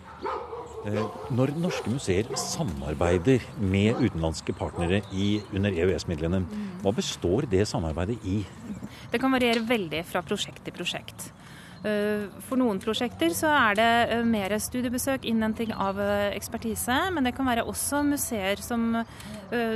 Eh, 0.86 1.02
når 1.34 1.52
norske 1.60 1.90
museer 1.92 2.30
samarbeider 2.38 3.42
med 3.58 3.98
utenlandske 3.98 4.54
partnere 4.56 5.02
i, 5.12 5.40
under 5.52 5.74
EØS-midlene, 5.74 6.44
hva 6.84 6.94
består 6.96 7.50
det 7.50 7.66
samarbeidet 7.68 8.16
i? 8.24 8.40
Det 9.10 9.20
kan 9.20 9.34
variere 9.34 9.66
veldig 9.66 10.04
fra 10.08 10.22
prosjekt 10.24 10.62
til 10.64 10.76
prosjekt. 10.78 11.32
Eh, 11.80 12.26
for 12.44 12.60
noen 12.60 12.76
prosjekter 12.82 13.32
så 13.32 13.48
er 13.56 13.76
det 13.78 13.88
eh, 14.12 14.24
mer 14.28 14.52
studiebesøk, 14.60 15.24
innhenting 15.28 15.72
av 15.72 15.96
eh, 16.02 16.28
ekspertise. 16.36 16.96
Men 17.14 17.24
det 17.24 17.32
kan 17.36 17.48
være 17.48 17.64
også 17.68 18.02
museer 18.04 18.60
som, 18.60 19.00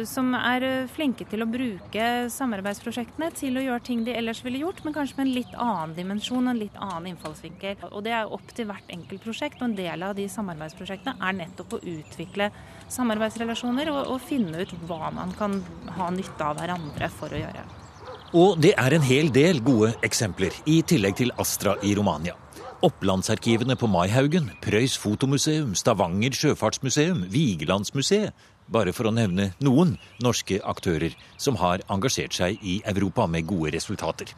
som, 0.09 0.33
er 0.37 0.87
flinke 0.93 1.27
til 1.29 1.43
å 1.43 1.49
bruke 1.51 2.09
samarbeidsprosjektene 2.31 3.31
til 3.35 3.59
å 3.59 3.65
gjøre 3.65 3.85
ting 3.87 4.05
de 4.07 4.15
ellers 4.15 4.43
ville 4.45 4.61
gjort, 4.63 4.83
men 4.85 4.95
kanskje 4.97 5.19
med 5.19 5.27
en 5.27 5.35
litt 5.35 5.55
annen 5.57 5.95
dimensjon 5.97 6.51
en 6.51 6.61
litt 6.61 6.77
annen 6.79 7.13
innfallsvinkel. 7.13 7.89
Og 7.91 8.05
det 8.07 8.15
er 8.17 8.35
opp 8.37 8.53
til 8.55 8.69
hvert 8.71 8.93
enkelt 8.93 9.25
prosjekt, 9.25 9.63
og 9.63 9.71
en 9.71 9.79
del 9.79 10.05
av 10.07 10.17
de 10.19 10.29
samarbeidsprosjektene 10.31 11.17
er 11.19 11.39
nettopp 11.41 11.79
å 11.79 11.83
utvikle 11.95 12.51
samarbeidsrelasjoner 12.93 13.91
og, 13.95 14.03
og 14.15 14.21
finne 14.23 14.63
ut 14.63 14.77
hva 14.89 15.15
man 15.15 15.33
kan 15.39 15.59
ha 15.97 16.13
nytte 16.15 16.53
av 16.53 16.61
hverandre 16.61 17.11
for 17.17 17.33
å 17.33 17.43
gjøre. 17.43 17.84
Og 18.35 18.57
det 18.59 18.73
er 18.75 18.91
en 18.97 19.05
hel 19.07 19.29
del 19.31 19.61
gode 19.63 19.93
eksempler, 20.03 20.51
i 20.67 20.81
tillegg 20.83 21.21
til 21.21 21.31
Astra 21.39 21.77
i 21.87 21.93
Romania. 21.95 22.33
Opplandsarkivene 22.83 23.77
på 23.79 23.87
Maihaugen, 23.87 24.49
Prøys 24.65 24.97
fotomuseum, 24.99 25.77
Stavanger 25.79 26.35
sjøfartsmuseum, 26.35 27.29
Vigelandsmuseet. 27.31 28.35
Bare 28.67 28.91
for 28.97 29.07
å 29.07 29.15
nevne 29.15 29.53
noen 29.63 29.95
norske 30.25 30.59
aktører 30.67 31.15
som 31.39 31.61
har 31.63 31.87
engasjert 31.87 32.35
seg 32.35 32.59
i 32.59 32.81
Europa 32.91 33.29
med 33.31 33.47
gode 33.47 33.77
resultater. 33.77 34.35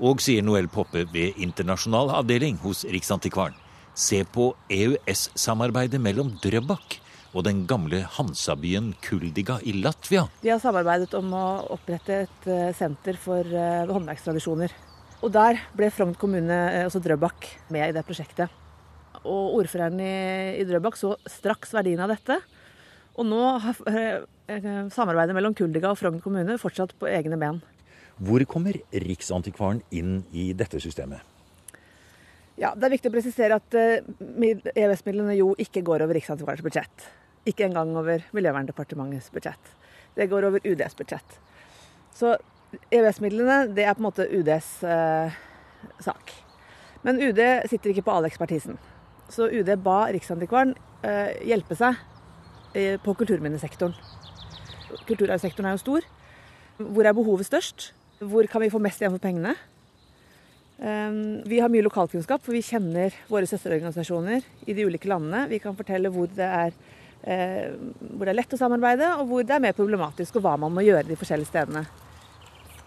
Og 0.00 0.24
sier 0.24 0.40
Noel 0.40 0.72
Poppe 0.72 1.04
ved 1.12 1.36
internasjonal 1.36 2.14
avdeling 2.16 2.56
hos 2.64 2.86
Riksantikvaren. 2.88 3.58
Se 3.92 4.24
på 4.24 4.54
EØS-samarbeidet 4.72 6.00
mellom 6.00 6.32
Drøbak 6.40 7.02
og 7.36 7.44
den 7.44 7.64
gamle 7.68 8.00
Hansabyen 8.16 8.94
Kuldiga 9.04 9.58
i 9.68 9.74
Latvia. 9.76 10.24
De 10.40 10.52
har 10.54 10.60
samarbeidet 10.62 11.12
om 11.18 11.34
å 11.36 11.46
opprette 11.74 12.22
et 12.24 12.46
eh, 12.48 12.70
senter 12.76 13.18
for 13.20 13.44
eh, 13.44 13.84
håndverkstradisjoner. 13.90 14.72
Og 15.20 15.32
der 15.34 15.60
ble 15.76 15.90
Frogn 15.92 16.14
kommune, 16.16 16.56
også 16.56 16.86
altså 16.86 17.02
Drøbak, 17.04 17.48
med 17.72 17.90
i 17.90 17.96
det 17.96 18.04
prosjektet. 18.08 18.62
Og 19.26 19.58
ordføreren 19.58 20.00
i, 20.00 20.14
i 20.62 20.64
Drøbak 20.68 20.96
så 20.96 21.14
straks 21.28 21.74
verdien 21.76 22.00
av 22.00 22.12
dette. 22.14 22.38
Og 23.16 23.28
nå 23.28 23.42
har 23.64 23.78
samarbeidet 24.92 25.34
mellom 25.36 25.56
Kuldiga 25.56 25.90
og 25.92 26.00
Frogn 26.00 26.20
kommune 26.24 26.58
fortsatt 26.60 26.92
på 27.00 27.08
egne 27.10 27.38
ben. 27.40 27.62
Hvor 28.16 28.44
kommer 28.48 28.76
Riksantikvaren 28.92 29.82
inn 29.92 30.20
i 30.36 30.50
dette 30.56 30.80
systemet? 30.80 31.24
Ja, 32.60 32.72
Det 32.76 32.86
er 32.86 32.94
viktig 32.94 33.10
å 33.10 33.16
presisere 33.16 33.58
at 33.58 33.76
EØS-midlene 33.76 35.36
jo 35.36 35.52
ikke 35.60 35.84
går 35.84 36.04
over 36.06 36.16
Riksantikvarens 36.16 36.64
budsjett. 36.64 37.08
Ikke 37.46 37.66
engang 37.68 37.94
over 37.96 38.24
Miljøverndepartementets 38.34 39.30
budsjett. 39.34 39.72
Det 40.16 40.28
går 40.30 40.48
over 40.48 40.64
UDs 40.64 40.96
budsjett. 40.98 41.38
Så 42.16 42.34
EØS-midlene, 42.90 43.74
det 43.76 43.84
er 43.84 43.94
på 43.94 44.02
en 44.02 44.08
måte 44.08 44.26
UDs 44.26 44.70
eh, 44.84 45.36
sak. 46.02 46.32
Men 47.06 47.20
UD 47.22 47.40
sitter 47.70 47.92
ikke 47.92 48.06
på 48.08 48.16
all 48.16 48.26
ekspertisen. 48.26 48.80
Så 49.30 49.48
UD 49.50 49.70
ba 49.84 50.06
Riksantikvaren 50.14 50.74
eh, 51.06 51.36
hjelpe 51.46 51.76
seg 51.78 51.98
eh, 52.74 52.96
på 53.02 53.14
kulturminnesektoren. 53.14 53.94
Kulturarvsektoren 55.06 55.70
er 55.70 55.76
jo 55.76 55.84
stor. 55.84 56.10
Hvor 56.80 57.06
er 57.06 57.16
behovet 57.16 57.48
størst? 57.48 57.92
Hvor 58.18 58.46
kan 58.50 58.64
vi 58.64 58.72
få 58.72 58.80
mest 58.82 59.02
igjen 59.02 59.14
for 59.14 59.22
pengene? 59.22 59.54
Um, 60.76 61.40
vi 61.48 61.60
har 61.62 61.70
mye 61.72 61.84
lokalkunnskap, 61.86 62.42
for 62.44 62.52
vi 62.52 62.60
kjenner 62.64 63.14
våre 63.32 63.48
søsterorganisasjoner 63.48 64.44
i 64.68 64.74
de 64.76 64.84
ulike 64.84 65.08
landene. 65.08 65.46
Vi 65.48 65.60
kan 65.62 65.76
fortelle 65.76 66.10
hvor 66.12 66.28
det 66.36 66.44
er 66.44 66.76
hvor 67.22 68.26
det 68.26 68.32
er 68.32 68.38
lett 68.38 68.52
å 68.54 68.58
samarbeide, 68.60 69.12
og 69.20 69.30
hvor 69.30 69.46
det 69.46 69.54
er 69.56 69.62
mer 69.64 69.76
problematisk, 69.76 70.36
og 70.38 70.44
hva 70.46 70.56
man 70.60 70.74
må 70.74 70.84
gjøre 70.86 71.08
de 71.08 71.16
forskjellige 71.18 71.50
stedene. 71.50 71.86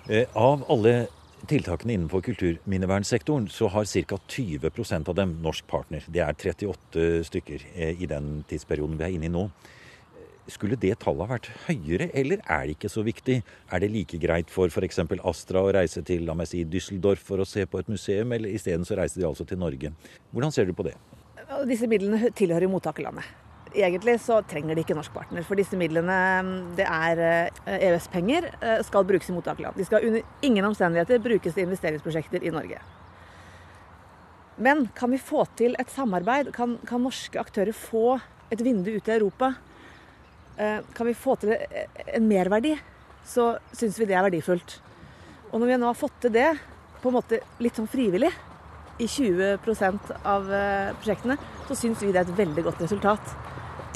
Eh, 0.09 0.25
av 0.33 0.63
alle 0.71 1.07
tiltakene 1.49 1.93
innenfor 1.93 2.23
kulturminnevernsektoren, 2.25 3.49
så 3.53 3.67
har 3.69 3.85
ca. 3.85 4.17
20% 4.27 5.09
av 5.09 5.15
dem 5.15 5.35
norsk 5.43 5.67
partner. 5.67 6.05
Det 6.07 6.23
er 6.23 6.33
38 6.33 7.25
stykker 7.27 7.65
eh, 7.75 8.01
i 8.01 8.07
den 8.09 8.39
tidsperioden 8.49 8.97
vi 8.97 9.05
er 9.05 9.17
inne 9.17 9.29
i 9.29 9.33
nå. 9.33 9.43
Skulle 10.49 10.79
det 10.81 10.95
tallet 11.03 11.29
vært 11.29 11.51
høyere, 11.67 12.07
eller 12.17 12.41
er 12.41 12.63
det 12.65 12.73
ikke 12.73 12.89
så 12.89 13.03
viktig? 13.05 13.35
Er 13.69 13.83
det 13.83 13.91
like 13.93 14.17
greit 14.17 14.49
for 14.49 14.73
f.eks. 14.73 14.97
Astra 15.21 15.61
å 15.61 15.69
reise 15.77 16.01
til 16.01 16.25
la 16.25 16.33
meg 16.33 16.49
si, 16.49 16.63
Düsseldorf 16.65 17.21
for 17.27 17.43
å 17.43 17.45
se 17.45 17.67
på 17.69 17.77
et 17.77 17.91
museum, 17.93 18.33
eller 18.33 18.49
isteden 18.49 18.87
så 18.87 18.97
reiser 18.97 19.21
de 19.21 19.29
altså 19.29 19.45
til 19.45 19.61
Norge? 19.61 19.93
Hvordan 20.33 20.55
ser 20.55 20.65
du 20.65 20.73
på 20.73 20.87
det? 20.89 20.95
Disse 21.69 21.85
midlene 21.89 22.33
tilhører 22.33 22.69
mottakerlandet. 22.71 23.29
Egentlig 23.75 24.15
så 24.23 24.39
trenger 24.47 24.75
de 24.75 24.83
ikke 24.83 24.95
norsk 24.97 25.13
partner. 25.13 25.43
For 25.47 25.59
disse 25.59 25.77
midlene, 25.79 26.15
det 26.77 26.85
er 26.85 27.51
EØS-penger, 27.65 28.49
skal 28.87 29.07
brukes 29.07 29.29
i 29.29 29.35
mottakerland. 29.35 29.77
De 29.77 29.85
skal 29.87 30.07
under 30.07 30.45
ingen 30.45 30.65
omstendigheter 30.69 31.21
brukes 31.23 31.53
til 31.53 31.67
investeringsprosjekter 31.67 32.45
i 32.45 32.53
Norge. 32.53 32.81
Men 34.59 34.87
kan 34.95 35.11
vi 35.11 35.21
få 35.21 35.45
til 35.55 35.75
et 35.79 35.91
samarbeid? 35.93 36.51
Kan, 36.55 36.77
kan 36.87 37.03
norske 37.05 37.39
aktører 37.39 37.71
få 37.75 38.17
et 38.51 38.63
vindu 38.65 38.91
ut 38.91 39.05
til 39.05 39.15
Europa? 39.15 39.53
Kan 40.57 41.07
vi 41.07 41.15
få 41.15 41.37
til 41.39 41.55
en 41.55 42.27
merverdi? 42.27 42.73
Så 43.23 43.53
syns 43.71 43.99
vi 43.99 44.09
det 44.09 44.17
er 44.19 44.25
verdifullt. 44.27 44.79
Og 45.53 45.61
når 45.61 45.71
vi 45.71 45.79
nå 45.79 45.87
har 45.87 45.97
fått 45.97 46.19
til 46.25 46.35
det, 46.35 46.49
på 46.99 47.07
en 47.07 47.15
måte 47.15 47.39
litt 47.63 47.79
sånn 47.79 47.87
frivillig, 47.89 48.33
i 48.99 49.07
20% 49.07 50.09
av 50.27 50.49
prosjektene, 50.99 51.37
så 51.69 51.77
syns 51.79 52.03
vi 52.03 52.11
det 52.11 52.19
er 52.19 52.27
et 52.27 52.39
veldig 52.41 52.65
godt 52.67 52.83
resultat. 52.83 53.31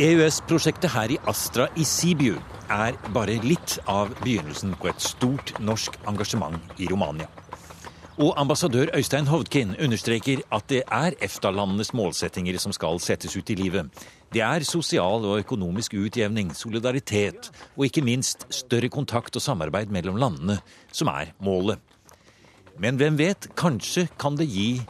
EØS-prosjektet 0.01 0.89
her 0.89 1.11
i 1.13 1.19
Astra 1.29 1.67
i 1.77 1.83
Sibiu 1.85 2.39
er 2.73 2.95
bare 3.13 3.35
litt 3.45 3.75
av 3.85 4.09
begynnelsen 4.23 4.71
på 4.81 4.89
et 4.89 5.05
stort 5.05 5.53
norsk 5.61 5.99
engasjement 6.09 6.81
i 6.81 6.87
Romania. 6.89 7.27
Og 8.17 8.33
ambassadør 8.41 8.89
Øystein 8.97 9.29
Hovdkin 9.29 9.75
understreker 9.77 10.41
at 10.49 10.65
det 10.73 10.81
er 10.89 11.13
EFTA-landenes 11.21 11.93
målsettinger 11.93 12.57
som 12.57 12.73
skal 12.73 12.97
settes 13.05 13.37
ut 13.37 13.53
i 13.53 13.59
livet. 13.61 13.93
Det 14.33 14.41
er 14.41 14.65
sosial 14.65 15.29
og 15.29 15.37
økonomisk 15.45 15.93
utjevning, 15.93 16.55
solidaritet 16.57 17.51
og 17.77 17.85
ikke 17.85 18.01
minst 18.01 18.47
større 18.49 18.89
kontakt 18.89 19.37
og 19.37 19.45
samarbeid 19.45 19.93
mellom 19.93 20.17
landene 20.17 20.57
som 20.89 21.13
er 21.13 21.35
målet. 21.37 21.77
Men 22.81 22.97
hvem 22.97 23.21
vet, 23.21 23.51
kanskje 23.53 24.07
kan 24.17 24.41
det 24.41 24.49
gi 24.49 24.81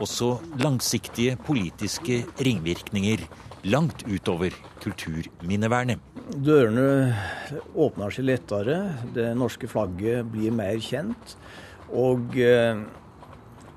også 0.00 0.34
langsiktige 0.60 1.40
politiske 1.48 2.26
ringvirkninger 2.36 3.24
langt 3.68 4.04
utover 4.08 4.54
kulturminnevernet. 4.80 6.00
Dørene 6.30 7.12
åpner 7.74 8.14
seg 8.14 8.28
lettere, 8.28 8.78
det 9.14 9.32
norske 9.38 9.68
flagget 9.70 10.28
blir 10.32 10.54
mer 10.54 10.78
kjent. 10.84 11.36
Og 11.90 12.36
eh, 12.38 12.80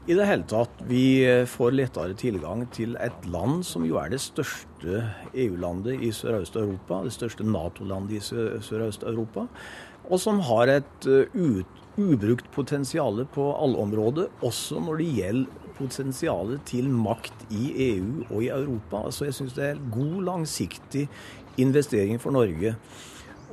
i 0.04 0.18
det 0.18 0.28
hele 0.28 0.44
tatt, 0.52 0.82
vi 0.84 1.24
får 1.48 1.76
lettere 1.78 2.16
tilgang 2.20 2.66
til 2.76 2.98
et 3.00 3.28
land 3.32 3.64
som 3.64 3.86
jo 3.88 3.96
er 4.02 4.12
det 4.12 4.20
største 4.20 5.00
EU-landet 5.32 6.04
i 6.04 6.12
Sørøst-Europa, 6.12 7.00
det 7.06 7.16
største 7.16 7.48
Nato-landet 7.48 8.18
i 8.20 8.60
Sørøst-Europa, 8.68 9.48
og 10.04 10.20
som 10.20 10.42
har 10.44 10.68
et 10.74 11.08
ut, 11.08 11.80
ubrukt 11.96 12.50
potensial 12.52 13.24
på 13.32 13.48
alle 13.56 13.80
områder, 13.80 14.28
også 14.44 14.84
når 14.84 15.00
det 15.00 15.12
gjelder 15.22 15.63
potensialet 15.78 16.64
til 16.70 16.90
makt 16.92 17.48
i 17.54 17.72
EU 17.90 18.26
og 18.30 18.44
i 18.44 18.52
Europa. 18.54 19.08
Så 19.12 19.28
jeg 19.30 19.38
syns 19.38 19.56
det 19.58 19.66
er 19.72 19.82
god, 19.94 20.20
langsiktig 20.30 21.08
investering 21.62 22.22
for 22.22 22.36
Norge 22.36 22.76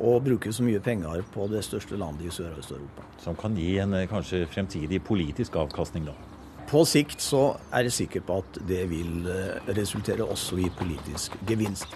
å 0.01 0.17
bruke 0.25 0.53
så 0.53 0.65
mye 0.65 0.81
penger 0.81 1.25
på 1.35 1.47
det 1.53 1.63
største 1.67 1.99
landet 2.01 2.31
i 2.31 2.35
Sørøst-Europa. 2.35 3.05
Som 3.21 3.37
kan 3.37 3.57
gi 3.59 3.75
en 3.83 3.95
eh, 3.99 4.09
kanskje 4.09 4.47
fremtidig 4.49 5.03
politisk 5.05 5.59
avkastning, 5.61 6.09
da? 6.09 6.15
På 6.71 6.85
sikt 6.87 7.21
så 7.25 7.43
er 7.75 7.89
jeg 7.89 7.97
sikker 7.97 8.25
på 8.25 8.39
at 8.41 8.61
det 8.69 8.85
vil 8.93 9.29
eh, 9.29 9.73
resultere 9.77 10.25
også 10.25 10.61
i 10.63 10.71
politisk 10.79 11.37
gevinst. 11.49 11.93